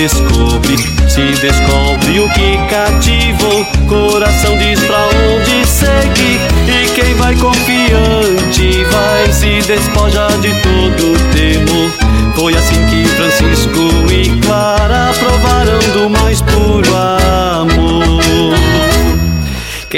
[0.00, 0.78] descobrir.
[1.10, 6.40] Se descobre o que cativou, coração diz pra onde seguir.
[6.66, 11.90] E quem vai confiante vai se despoja de todo temor.
[12.34, 12.89] Foi assim que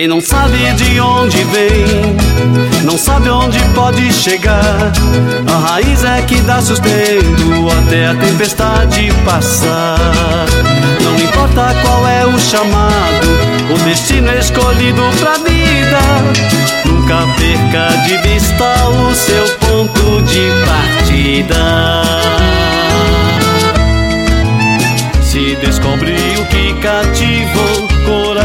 [0.02, 2.16] Quem não sabe de onde vem,
[2.82, 4.90] não sabe onde pode chegar.
[5.46, 9.96] A raiz é que dá sustento até a tempestade passar.
[11.04, 13.28] Não importa qual é o chamado,
[13.72, 16.00] o destino escolhido pra vida.
[16.84, 22.02] Nunca perca de vista o seu ponto de partida.
[25.22, 27.91] Se descobre o que cativou,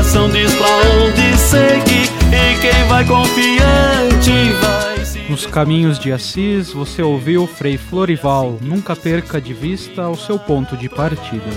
[0.08, 2.10] coração diz pra onde seguir.
[2.32, 5.20] E quem vai confiante vai se.
[5.30, 8.58] Nos caminhos de Assis, você ouviu Frei Florival.
[8.62, 11.50] Nunca perca de vista o seu ponto de partida.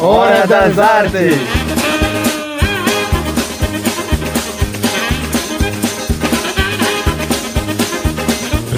[0.00, 1.38] Hora das Artes!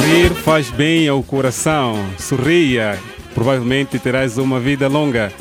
[0.04, 2.04] Rir faz bem ao coração.
[2.18, 2.98] Sorria,
[3.34, 5.32] provavelmente terás uma vida longa.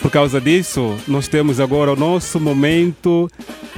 [0.00, 3.28] Por causa disso, nós temos agora o nosso momento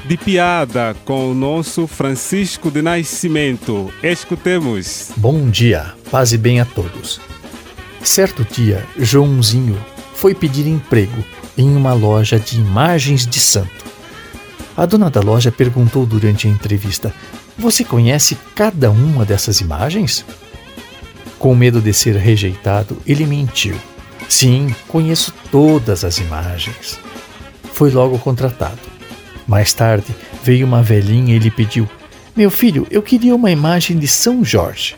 [0.05, 3.93] de piada com o nosso Francisco de Nascimento.
[4.03, 5.13] Escutemos.
[5.17, 7.21] Bom dia, paz e bem a todos.
[8.03, 9.79] Certo dia, Joãozinho
[10.15, 11.25] foi pedir emprego
[11.57, 13.85] em uma loja de imagens de santo.
[14.77, 17.15] A dona da loja perguntou durante a entrevista:
[17.59, 20.25] Você conhece cada uma dessas imagens?
[21.39, 23.77] Com medo de ser rejeitado, ele mentiu.
[24.31, 26.99] Sim, conheço todas as imagens.
[27.75, 28.79] Foi logo contratado.
[29.47, 30.07] Mais tarde,
[30.43, 31.87] veio uma velhinha e lhe pediu:
[32.35, 34.95] Meu filho, eu queria uma imagem de São Jorge.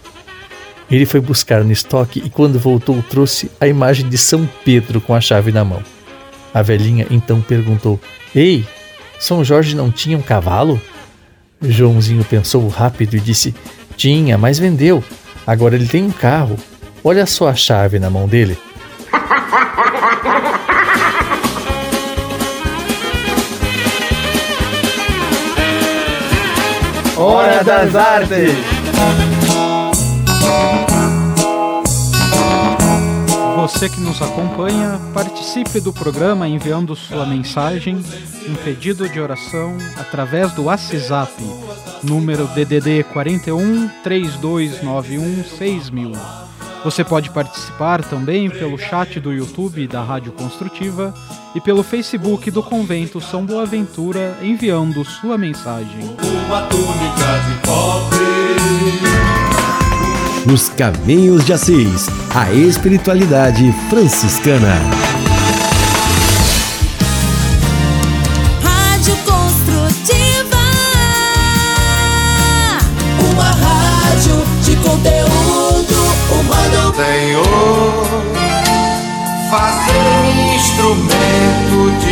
[0.89, 5.15] Ele foi buscar no estoque e, quando voltou, trouxe a imagem de São Pedro com
[5.15, 5.83] a chave na mão.
[6.53, 7.99] A velhinha então perguntou:
[8.35, 8.65] Ei,
[9.19, 10.81] São Jorge não tinha um cavalo?
[11.61, 13.55] Joãozinho pensou rápido e disse:
[13.97, 15.03] Tinha, mas vendeu.
[15.47, 16.57] Agora ele tem um carro.
[17.03, 18.59] Olha só a chave na mão dele.
[27.17, 28.53] Hora das Artes!
[33.57, 38.05] Você que nos acompanha, participe do programa enviando sua mensagem,
[38.49, 41.33] um pedido de oração através do WhatsApp,
[42.03, 46.52] número DDD 41 3291 6000.
[46.85, 51.15] Você pode participar também pelo chat do YouTube da Rádio Construtiva
[51.55, 56.17] e pelo Facebook do Convento São Boaventura enviando sua mensagem.
[56.47, 58.23] Uma túnica de pobre.
[60.45, 65.12] Nos Caminhos de Assis, a espiritualidade franciscana.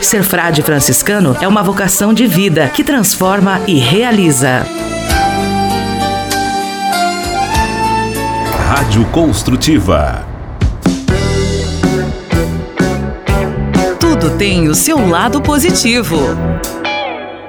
[0.00, 4.66] Ser frade franciscano é uma vocação de vida que transforma e realiza.
[8.68, 10.26] Rádio Construtiva.
[13.98, 16.18] Tudo tem o seu lado positivo.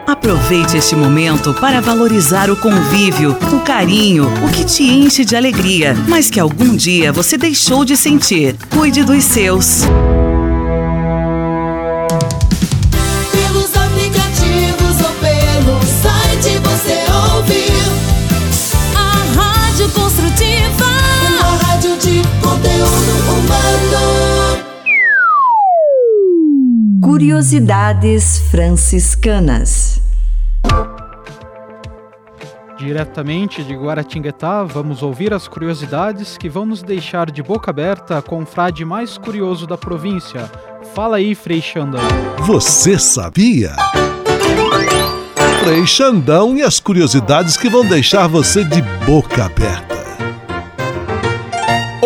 [0.08, 5.96] Aproveite este momento para valorizar o convívio, o carinho, o que te enche de alegria,
[6.08, 8.56] mas que algum dia você deixou de sentir.
[8.70, 9.84] Cuide dos seus.
[27.34, 30.00] Curiosidades franciscanas.
[32.78, 38.44] Diretamente de Guaratinguetá, vamos ouvir as curiosidades que vão nos deixar de boca aberta com
[38.44, 40.48] o frade mais curioso da província.
[40.94, 42.04] Fala aí, Frei Xandão.
[42.46, 43.76] Você sabia?
[45.64, 50.03] Frei Xandão e as curiosidades que vão deixar você de boca aberta.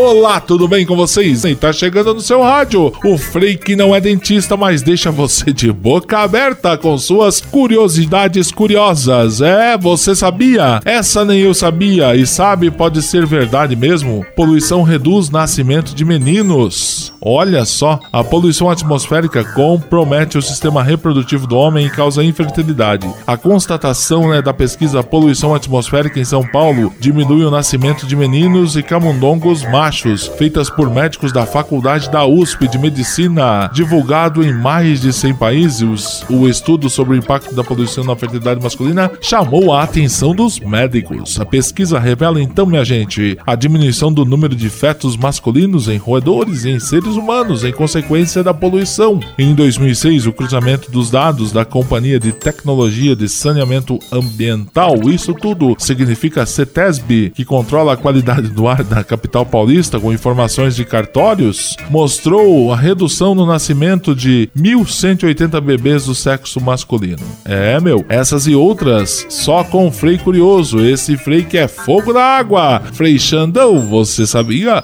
[0.07, 1.43] Olá, tudo bem com vocês?
[1.43, 5.51] E tá chegando no seu rádio o Frei que não é dentista, mas deixa você
[5.51, 9.41] de boca aberta com suas curiosidades curiosas.
[9.41, 10.79] É, você sabia?
[10.85, 12.15] Essa nem eu sabia.
[12.15, 14.25] E sabe, pode ser verdade mesmo.
[14.33, 17.11] Poluição reduz nascimento de meninos.
[17.21, 23.13] Olha só, a poluição atmosférica compromete o sistema reprodutivo do homem e causa infertilidade.
[23.25, 28.77] A constatação né, da pesquisa Poluição Atmosférica em São Paulo diminui o nascimento de meninos
[28.77, 29.96] e camundongos machos,
[30.37, 33.69] feitas por médicos da Faculdade da USP de Medicina.
[33.73, 38.61] Divulgado em mais de 100 países, o estudo sobre o impacto da poluição na fertilidade
[38.61, 41.39] masculina chamou a atenção dos médicos.
[41.39, 46.65] A pesquisa revela então, minha gente, a diminuição do número de fetos masculinos em roedores
[46.65, 49.19] e em seres humanos em consequência da poluição.
[49.39, 55.75] Em 2006, o cruzamento dos dados da Companhia de Tecnologia de Saneamento Ambiental, isso tudo
[55.79, 61.77] significa CETESB, que controla a qualidade do ar da capital paulista com informações de cartórios,
[61.89, 67.23] mostrou a redução no nascimento de 1.180 bebês do sexo masculino.
[67.45, 72.21] É, meu, essas e outras só com Frei Curioso, esse Frei que é fogo na
[72.21, 72.81] água.
[72.93, 74.83] Frei Xandão, você sabia?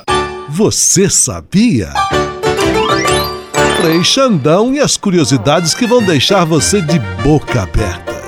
[0.49, 1.89] Você sabia?
[3.81, 8.22] Frei Xandão e as curiosidades que vão deixar você de boca aberta.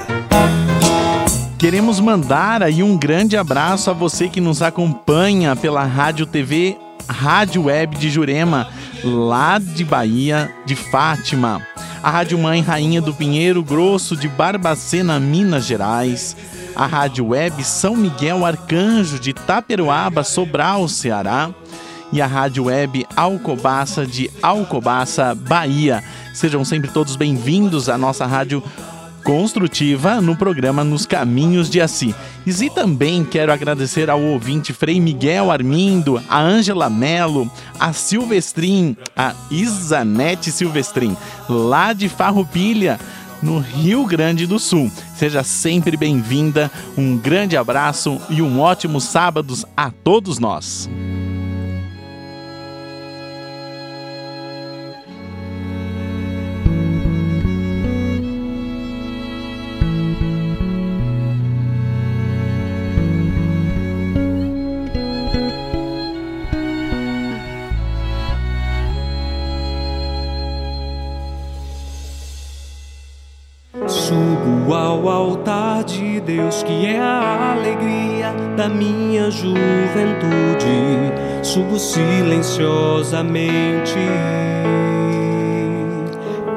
[1.65, 6.77] Queremos mandar aí um grande abraço a você que nos acompanha pela Rádio TV
[7.09, 8.67] Rádio Web de Jurema,
[9.03, 11.65] lá de Bahia, de Fátima.
[12.03, 16.37] A Rádio Mãe Rainha do Pinheiro Grosso de Barbacena, Minas Gerais.
[16.75, 21.49] A Rádio Web São Miguel Arcanjo de Taperoaba, Sobral, Ceará.
[22.13, 26.03] E a Rádio Web Alcobaça de Alcobaça, Bahia.
[26.31, 28.61] Sejam sempre todos bem-vindos à nossa rádio
[29.25, 32.13] construtiva no programa Nos Caminhos de Assi.
[32.45, 39.33] E também quero agradecer ao ouvinte Frei Miguel Armindo, a Ângela Melo, a Silvestrin, a
[39.49, 41.17] Isanete Silvestrin,
[41.49, 42.99] lá de Farroupilha,
[43.41, 44.91] no Rio Grande do Sul.
[45.17, 50.87] Seja sempre bem-vinda, um grande abraço e um ótimo sábado a todos nós.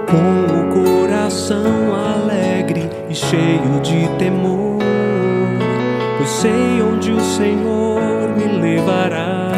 [0.08, 4.78] Com o coração alegre e cheio de temor,
[6.16, 8.00] pois sei onde o Senhor
[8.36, 9.52] me levará.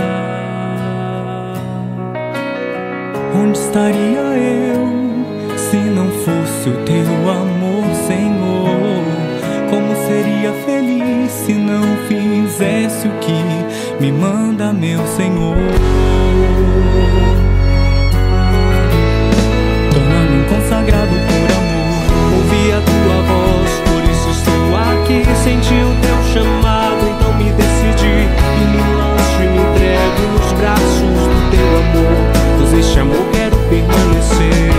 [3.34, 9.19] Onde estaria eu se não fosse o teu amor, Senhor?
[9.70, 13.44] Como seria feliz se não fizesse o que
[14.00, 15.56] me manda meu Senhor?
[19.94, 21.92] Torna-me um consagrado por amor.
[22.34, 25.22] Ouvi a tua voz, por isso estou aqui.
[25.44, 31.00] Senti o teu chamado, então me decidi e me lanço e me entrego nos braços
[31.00, 32.16] do teu amor.
[32.58, 34.69] Pois este amor quero permanecer.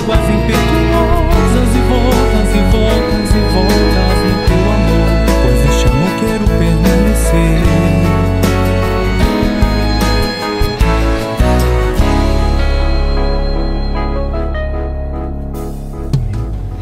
[0.00, 5.08] Águas impetuosas e voltas e voltas e voltas no teu amor.
[5.42, 7.60] Pois este amor quero permanecer.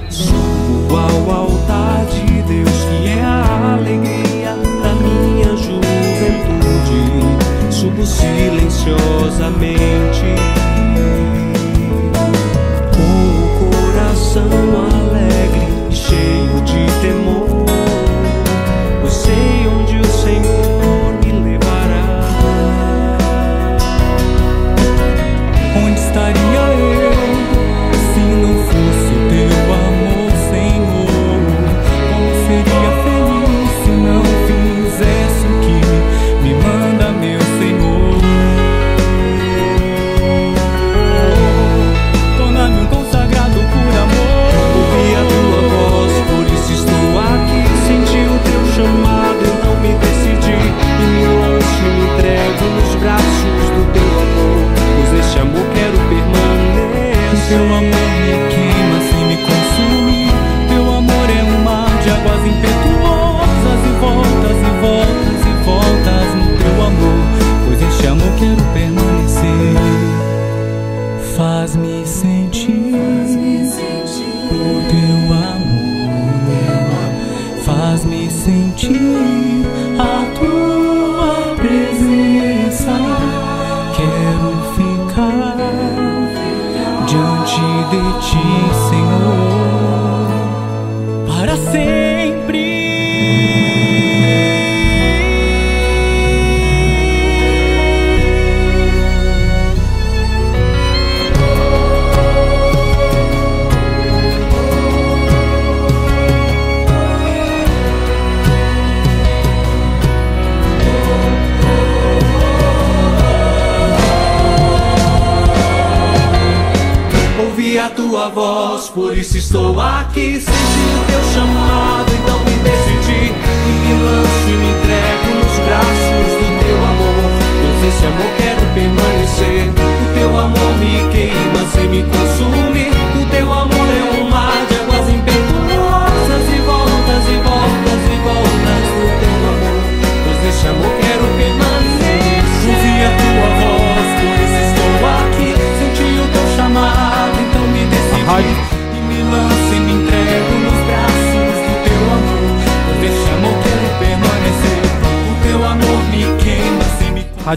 [0.08, 7.02] Subo ao altar de Deus que é a alegria da minha juventude.
[7.70, 10.26] Subo silenciosamente
[71.38, 72.96] Faz-me sentir
[74.50, 75.17] o teu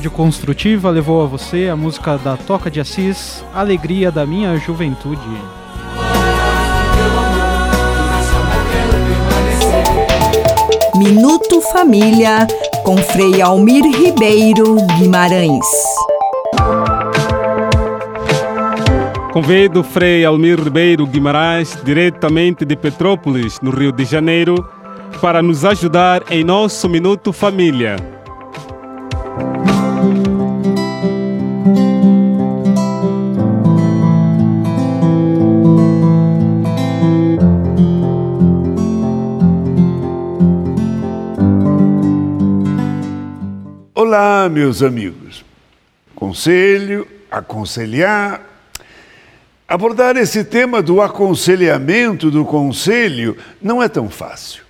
[0.02, 5.22] Rádio Construtiva levou a você a música da Toca de Assis, Alegria da Minha Juventude.
[10.96, 12.48] Minuto Família
[12.84, 15.68] com Frei Almir Ribeiro Guimarães.
[19.32, 24.68] Convido Frei Almir Ribeiro Guimarães, diretamente de Petrópolis, no Rio de Janeiro,
[25.22, 28.21] para nos ajudar em nosso Minuto Família.
[44.14, 45.46] Olá, meus amigos.
[46.14, 48.42] Conselho, aconselhar.
[49.66, 54.64] Abordar esse tema do aconselhamento, do conselho, não é tão fácil.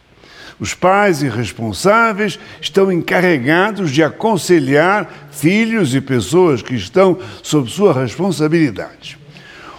[0.59, 7.99] Os pais e responsáveis estão encarregados de aconselhar filhos e pessoas que estão sob sua
[7.99, 9.17] responsabilidade.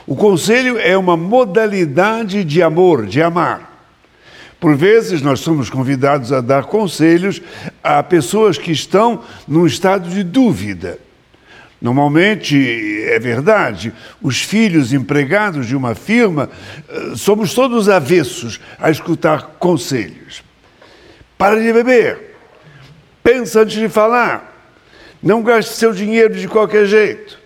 [0.08, 3.70] O conselho é uma modalidade de amor, de amar.
[4.58, 7.40] Por vezes, nós somos convidados a dar conselhos
[7.82, 10.98] a pessoas que estão num estado de dúvida.
[11.80, 12.56] Normalmente,
[13.08, 16.48] é verdade, os filhos empregados de uma firma
[16.88, 20.44] eh, somos todos avessos a escutar conselhos.
[21.36, 22.36] Para de beber.
[23.22, 24.50] Pensa antes de falar.
[25.20, 27.41] Não gaste seu dinheiro de qualquer jeito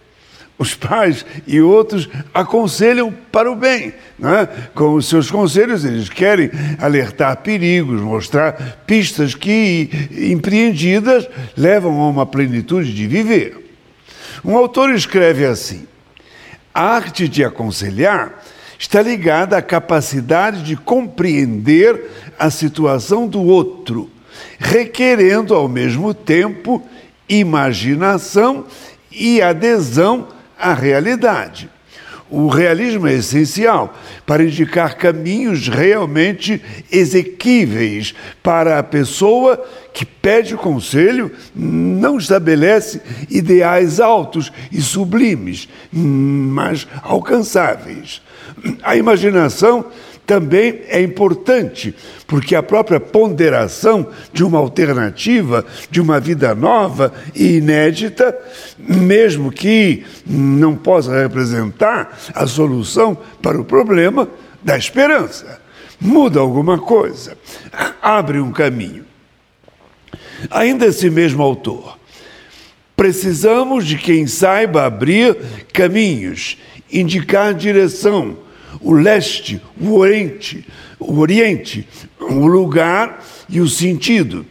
[0.58, 3.92] os pais e outros aconselham para o bem.
[4.18, 4.48] Né?
[4.74, 12.24] Com os seus conselhos, eles querem alertar perigos, mostrar pistas que, empreendidas, levam a uma
[12.24, 13.58] plenitude de viver.
[14.44, 15.86] Um autor escreve assim:
[16.72, 18.42] a arte de aconselhar
[18.78, 24.10] está ligada à capacidade de compreender a situação do outro,
[24.58, 26.82] requerendo ao mesmo tempo
[27.28, 28.66] imaginação
[29.10, 30.28] e adesão
[30.58, 31.70] a realidade.
[32.28, 33.94] O realismo é essencial
[34.26, 43.00] para indicar caminhos realmente exequíveis para a pessoa que pede conselho, não estabelece
[43.30, 48.20] ideais altos e sublimes, mas alcançáveis.
[48.82, 49.86] A imaginação
[50.26, 51.94] também é importante,
[52.26, 58.36] porque a própria ponderação de uma alternativa, de uma vida nova e inédita,
[58.76, 64.28] mesmo que não possa representar a solução para o problema,
[64.62, 65.60] dá esperança,
[66.00, 67.38] muda alguma coisa,
[68.02, 69.04] abre um caminho.
[70.50, 71.96] Ainda esse mesmo autor,
[72.96, 75.36] precisamos de quem saiba abrir
[75.72, 76.58] caminhos,
[76.90, 78.45] indicar direção
[78.80, 80.66] o leste, o oriente,
[80.98, 81.86] o oriente,
[82.20, 84.44] o lugar e o sentido.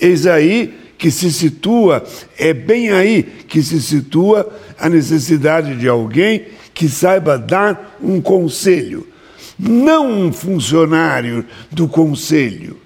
[0.00, 2.04] Eis aí que se situa,
[2.36, 9.06] é bem aí que se situa a necessidade de alguém que saiba dar um conselho,
[9.58, 12.76] não um funcionário do conselho,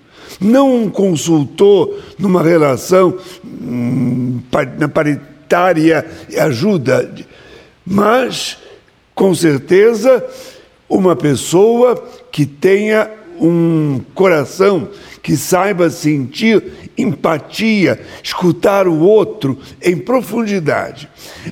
[0.41, 4.41] não um consultor numa relação hum,
[4.93, 7.11] paritária e ajuda,
[7.85, 8.59] mas
[9.15, 10.25] com certeza
[10.93, 11.95] uma pessoa
[12.31, 14.89] que tenha um coração
[15.23, 21.09] que saiba sentir empatia, escutar o outro em profundidade,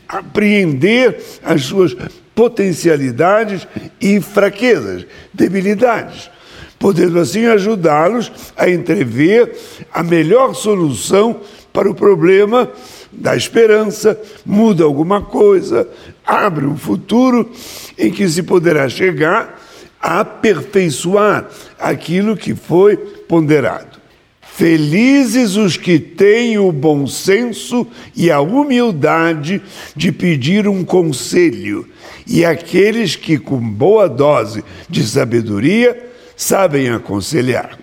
[0.07, 1.97] apreender as suas
[2.35, 3.67] potencialidades
[3.99, 6.31] e fraquezas, debilidades,
[6.79, 9.57] podendo assim ajudá-los a entrever
[9.93, 11.41] a melhor solução
[11.73, 12.71] para o problema
[13.11, 15.89] da esperança, muda alguma coisa,
[16.31, 17.51] abre um futuro
[17.99, 19.61] em que se poderá chegar
[20.01, 23.99] a aperfeiçoar aquilo que foi ponderado.
[24.41, 29.61] Felizes os que têm o bom senso e a humildade
[29.97, 31.89] de pedir um conselho,
[32.27, 37.79] e aqueles que, com boa dose de sabedoria, sabem aconselhar.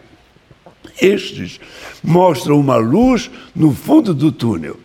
[1.02, 1.60] Estes
[2.04, 4.78] mostram uma luz no fundo do túnel.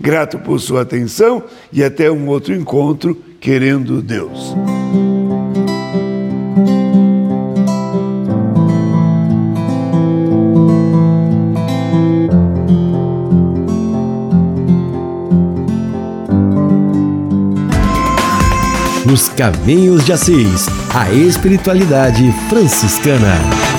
[0.00, 4.54] Grato por sua atenção e até um outro encontro, querendo Deus.
[19.06, 23.73] Nos Caminhos de Assis, a espiritualidade franciscana.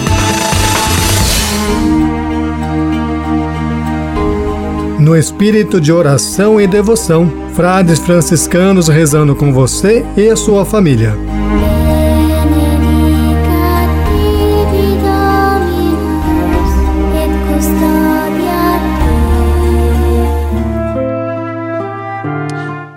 [5.06, 11.16] No espírito de oração e devoção, frades franciscanos rezando com você e a sua família.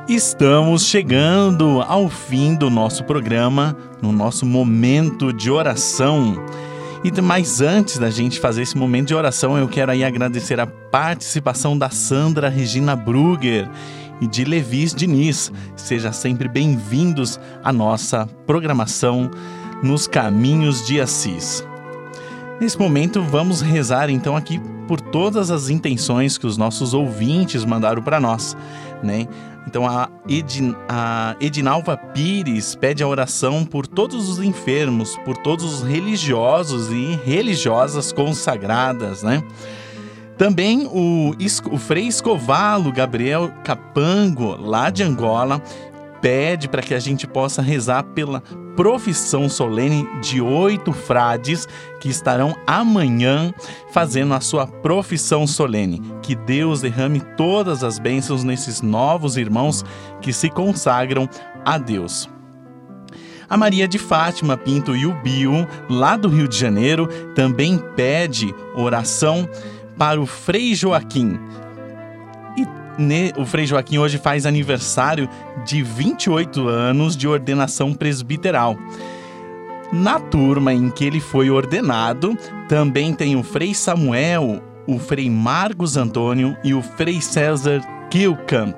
[0.08, 6.42] Estamos chegando ao fim do nosso programa, no nosso momento de oração.
[7.04, 10.66] E mas antes da gente fazer esse momento de oração, eu quero aí agradecer a
[10.66, 13.70] participação da Sandra Regina Brugger
[14.20, 15.52] e de Levis Diniz.
[15.76, 19.30] Sejam sempre bem-vindos à nossa programação
[19.80, 21.64] nos Caminhos de Assis.
[22.60, 28.02] Nesse momento, vamos rezar então aqui por todas as intenções que os nossos ouvintes mandaram
[28.02, 28.56] para nós,
[29.04, 29.28] né?
[29.68, 35.62] Então a, Edin, a Edinalva Pires pede a oração por todos os enfermos, por todos
[35.62, 39.44] os religiosos e religiosas consagradas, né?
[40.38, 41.34] Também o,
[41.70, 45.60] o Frei Escovalo Gabriel Capango, lá de Angola,
[46.20, 48.42] pede para que a gente possa rezar pela
[48.76, 51.66] profissão solene de oito frades
[52.00, 53.52] que estarão amanhã
[53.90, 56.00] fazendo a sua profissão solene.
[56.22, 59.84] Que Deus derrame todas as bênçãos nesses novos irmãos
[60.20, 61.28] que se consagram
[61.64, 62.28] a Deus.
[63.48, 68.54] A Maria de Fátima Pinto e o Bio, lá do Rio de Janeiro, também pede
[68.74, 69.48] oração
[69.96, 71.40] para o Frei Joaquim.
[73.36, 75.28] O Frei Joaquim hoje faz aniversário
[75.64, 78.76] de 28 anos de ordenação presbiteral.
[79.92, 82.36] Na turma em que ele foi ordenado,
[82.68, 87.80] também tem o Frei Samuel, o Frei Marcos Antônio e o Frei César
[88.10, 88.74] Kilkamp.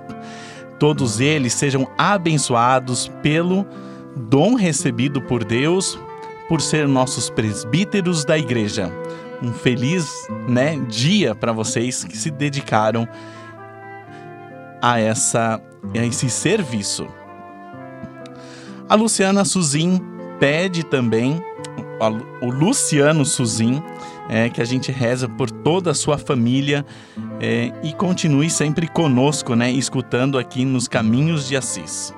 [0.79, 3.67] Todos eles sejam abençoados pelo
[4.15, 5.99] dom recebido por Deus
[6.47, 8.93] por ser nossos presbíteros da igreja
[9.43, 13.40] um feliz né, dia para vocês que se dedicaram a,
[14.83, 15.61] essa,
[15.95, 17.07] a esse serviço.
[18.89, 20.01] A Luciana Suzin
[20.39, 21.43] pede também,
[22.41, 23.83] o Luciano Suzin,
[24.29, 26.85] é, que a gente reza por toda a sua família
[27.41, 32.15] é, e continue sempre conosco, né, escutando aqui nos Caminhos de Assis.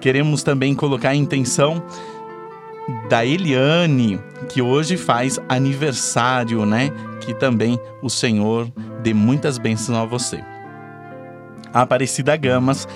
[0.00, 1.82] Queremos também colocar em intenção
[3.08, 4.18] da Eliane,
[4.48, 6.90] que hoje faz aniversário, né?
[7.20, 8.70] Que também o Senhor
[9.02, 10.42] dê muitas bênçãos a você.
[11.72, 12.86] A Aparecida Gamas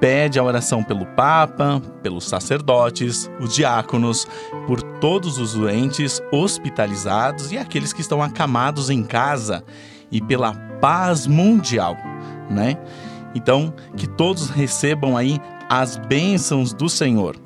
[0.00, 4.26] pede a oração pelo Papa, pelos sacerdotes, os diáconos,
[4.66, 9.64] por todos os doentes hospitalizados e aqueles que estão acamados em casa
[10.10, 11.96] e pela paz mundial,
[12.50, 12.76] né?
[13.34, 17.36] Então, que todos recebam aí as bênçãos do Senhor.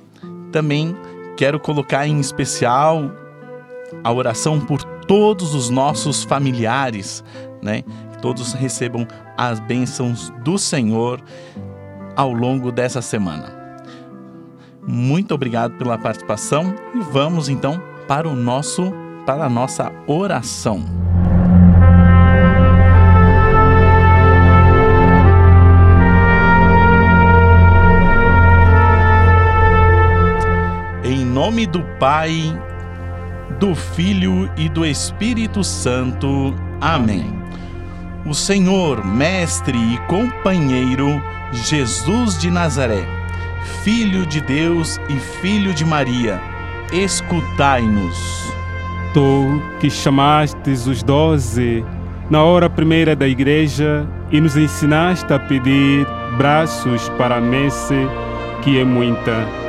[0.52, 0.96] Também
[1.36, 3.10] quero colocar em especial
[4.04, 7.24] a oração por todos os nossos familiares,
[7.62, 7.82] né?
[8.20, 9.06] Todos recebam
[9.36, 11.20] as bênçãos do Senhor
[12.16, 13.58] ao longo dessa semana.
[14.86, 18.92] Muito obrigado pela participação e vamos então para o nosso
[19.26, 21.00] para a nossa oração.
[31.40, 32.30] nome do Pai,
[33.58, 36.54] do Filho e do Espírito Santo.
[36.80, 37.39] Amém.
[38.26, 43.04] O Senhor, Mestre e Companheiro, Jesus de Nazaré,
[43.82, 46.40] Filho de Deus e Filho de Maria,
[46.92, 48.52] escutai-nos.
[49.12, 51.84] Tu que chamastes os doze
[52.28, 56.06] na hora primeira da igreja e nos ensinaste a pedir
[56.36, 58.06] braços para a messe,
[58.62, 59.60] que é muita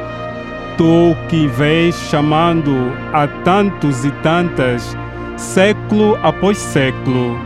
[0.82, 4.97] tu que vês chamando a tantos e tantas,
[5.38, 7.38] século após século,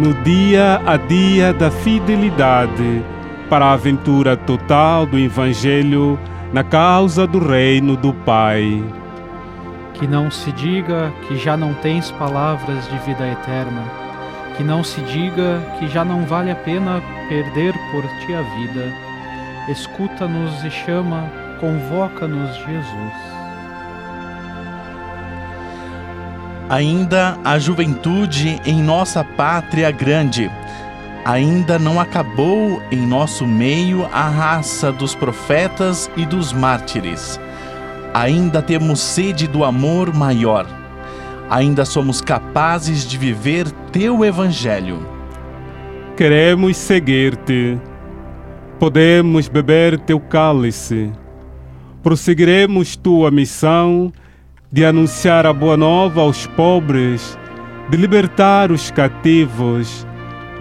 [0.00, 3.04] no dia a dia da fidelidade,
[3.50, 6.18] para a aventura total do Evangelho
[6.54, 8.82] na causa do reino do Pai.
[9.92, 13.84] Que não se diga que já não tens palavras de vida eterna,
[14.56, 18.90] que não se diga que já não vale a pena perder por ti a vida.
[19.68, 21.30] Escuta-nos e chama
[21.60, 23.39] convoca-nos Jesus.
[26.70, 30.48] Ainda a juventude em nossa pátria grande.
[31.24, 37.40] Ainda não acabou em nosso meio a raça dos profetas e dos mártires.
[38.14, 40.64] Ainda temos sede do amor maior.
[41.50, 45.04] Ainda somos capazes de viver teu evangelho.
[46.16, 47.76] Queremos seguir-te.
[48.78, 51.10] Podemos beber teu cálice
[52.02, 54.12] prosseguiremos tua missão
[54.72, 57.36] de anunciar a boa nova aos pobres,
[57.88, 60.06] de libertar os cativos,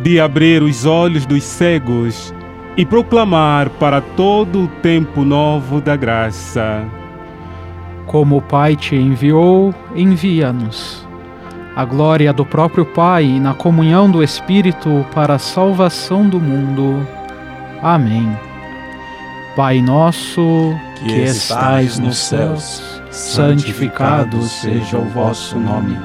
[0.01, 2.34] de abrir os olhos dos cegos
[2.76, 6.84] e proclamar para todo o tempo novo da graça.
[8.07, 11.07] Como o Pai te enviou, envia-nos.
[11.76, 17.05] A glória do próprio Pai e na comunhão do Espírito para a salvação do mundo.
[17.84, 18.49] Amém.
[19.56, 22.82] Pai nosso, que, que estais nos céus,
[23.12, 25.97] santificado seja o vosso nome.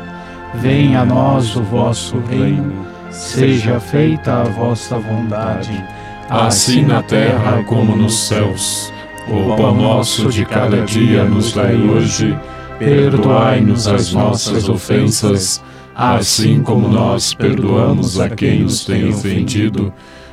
[0.54, 5.84] Venha a nós o vosso reino, seja feita a vossa vontade,
[6.28, 8.92] assim na terra como nos céus.
[9.28, 12.36] O pão nosso de cada dia nos dai hoje,
[12.78, 15.62] perdoai-nos as nossas ofensas,
[15.94, 19.92] assim como nós perdoamos a quem nos tem ofendido,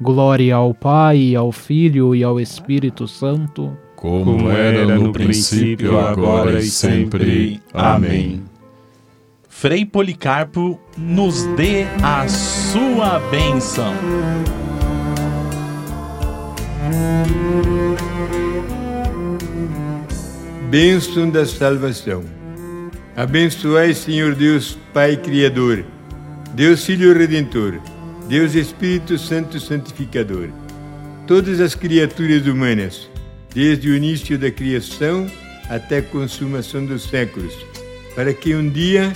[0.00, 6.64] Glória ao Pai, ao Filho e ao Espírito Santo, como era no princípio, agora e
[6.64, 7.60] sempre.
[7.72, 8.42] Amém.
[9.48, 13.94] Frei Policarpo nos dê a sua bênção.
[20.68, 22.24] Bênção da salvação.
[23.16, 25.84] Abençoai, Senhor Deus, Pai Criador,
[26.52, 27.78] Deus Filho Redentor,
[28.28, 30.48] Deus Espírito Santo Santificador,
[31.26, 33.10] todas as criaturas humanas,
[33.54, 35.30] desde o início da criação
[35.68, 37.54] até a consumação dos séculos,
[38.14, 39.12] para que um dia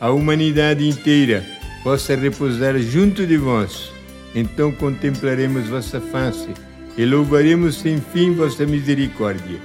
[0.00, 1.44] a humanidade inteira
[1.82, 3.92] possa repousar junto de vós.
[4.34, 6.48] Então contemplaremos vossa face
[6.96, 9.58] e louvaremos sem fim vossa misericórdia.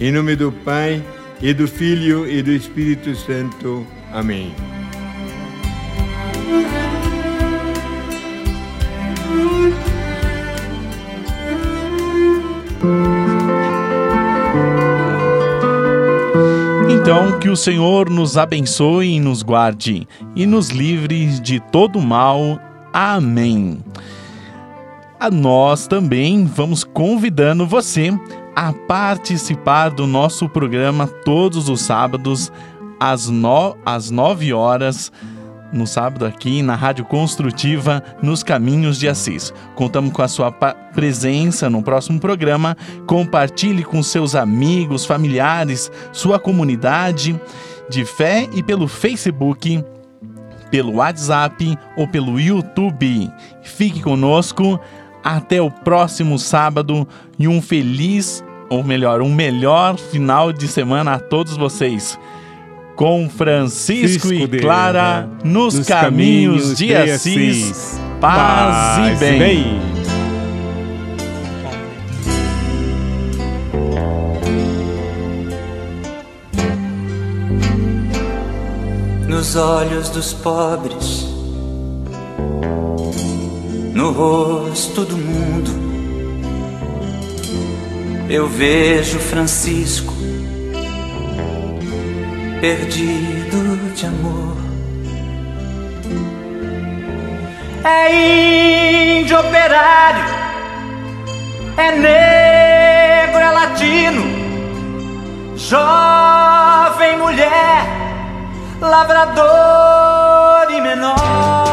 [0.00, 1.02] Em nome do Pai,
[1.40, 3.86] e do Filho e do Espírito Santo.
[4.12, 4.54] Amém.
[16.90, 20.06] Então, que o Senhor nos abençoe e nos guarde
[20.36, 22.60] e nos livre de todo mal.
[22.92, 23.82] Amém.
[25.18, 28.12] A nós também vamos convidando você
[28.54, 32.52] a participar do nosso programa todos os sábados
[33.00, 35.10] às, no, às 9 horas
[35.72, 39.52] no sábado aqui na Rádio Construtiva nos Caminhos de Assis.
[39.74, 42.76] Contamos com a sua presença no próximo programa.
[43.06, 47.38] Compartilhe com seus amigos, familiares, sua comunidade
[47.88, 49.82] de fé e pelo Facebook,
[50.70, 53.30] pelo WhatsApp ou pelo YouTube.
[53.62, 54.80] Fique conosco.
[55.22, 57.06] Até o próximo sábado
[57.38, 62.18] e um feliz ou melhor, um melhor final de semana a todos vocês.
[62.98, 67.70] Com Francisco e Clara nos, nos caminhos, caminhos de Assis.
[67.70, 68.00] Assis.
[68.20, 69.38] Paz, Paz, e bem.
[69.38, 69.80] bem.
[79.28, 81.24] Nos olhos dos pobres,
[83.94, 85.70] no rosto do mundo
[88.28, 90.12] eu vejo Francisco
[92.60, 94.56] perdido de amor.
[97.84, 100.24] É índio operário,
[101.76, 104.24] é negro, é latino,
[105.56, 107.86] jovem mulher,
[108.80, 111.67] lavrador e menor.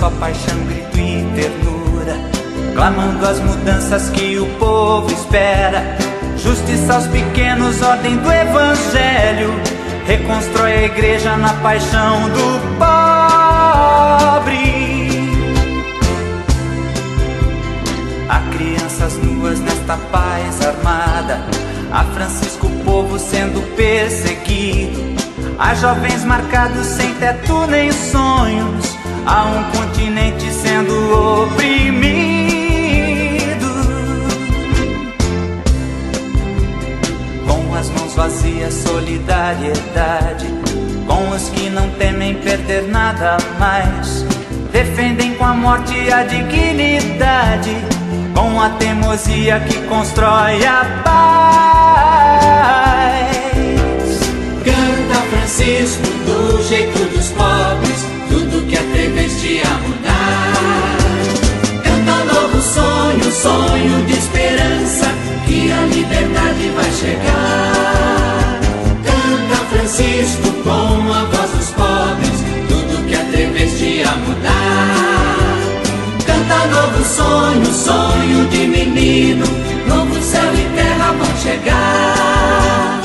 [0.00, 2.16] Só paixão, grito e ternura,
[2.74, 5.98] clamando as mudanças que o povo espera.
[6.38, 9.52] Justiça aos pequenos, ordem do evangelho,
[10.06, 13.20] reconstrói a igreja na paixão do pobre.
[18.26, 21.44] Há crianças nuas nesta paz armada,
[21.92, 24.98] há Francisco o povo sendo perseguido,
[25.58, 32.10] há jovens marcados sem teto nem sonhos a um continente sendo oprimido.
[37.46, 40.46] Com as mãos vazias, solidariedade.
[41.06, 44.24] Com os que não temem perder nada mais.
[44.72, 47.76] Defendem com a morte a dignidade.
[48.34, 52.20] Com a teimosia que constrói a paz.
[54.64, 58.09] Canta Francisco do jeito dos pobres
[63.42, 65.06] sonho de esperança
[65.46, 68.60] que a liberdade vai chegar.
[69.02, 72.38] Canta Francisco com a voz dos pobres,
[72.68, 75.56] tudo que atreveste a mudar.
[76.26, 79.46] Canta novo sonho, sonho de menino,
[79.88, 83.00] novo céu e terra vão chegar.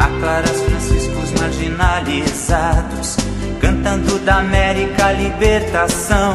[0.00, 0.61] Aclara
[1.70, 3.16] marginalizados,
[3.60, 6.34] cantando da América libertação.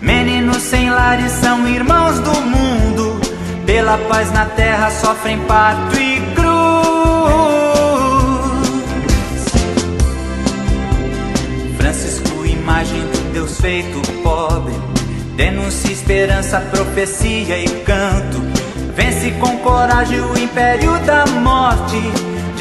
[0.00, 3.20] Meninos sem lares são irmãos do mundo,
[3.64, 6.44] pela paz na terra sofrem parto e cruz.
[11.78, 14.74] Francisco, imagem do Deus feito pobre,
[15.36, 18.42] denuncia esperança, profecia e canto.
[18.94, 21.96] Vence com coragem o império da morte,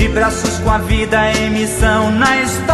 [0.04, 2.74] de braços com a vida em missão na história.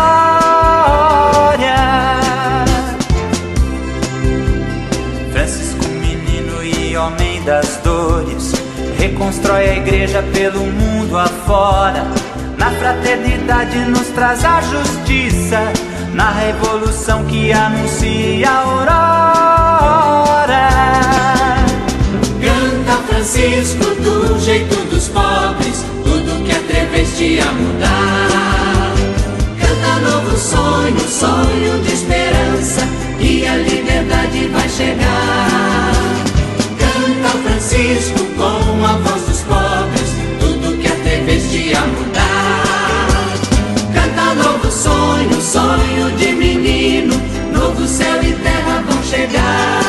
[5.32, 8.52] Francisco, menino e homem das dores,
[8.98, 12.04] reconstrói a igreja pelo mundo afora.
[12.58, 15.72] Na fraternidade nos traz a justiça,
[16.12, 20.70] na revolução que anuncia a aurora.
[22.42, 25.86] Canta Francisco do jeito dos pobres,
[26.50, 28.94] que atreveste a mudar.
[29.60, 32.88] Canta novo sonho, sonho de esperança,
[33.20, 35.92] e a liberdade vai chegar.
[36.80, 43.36] Canta Francisco com a voz dos pobres, tudo que atreveste a mudar.
[43.94, 47.14] Canta novo sonho, sonho de menino,
[47.54, 49.89] novo céu e terra vão chegar.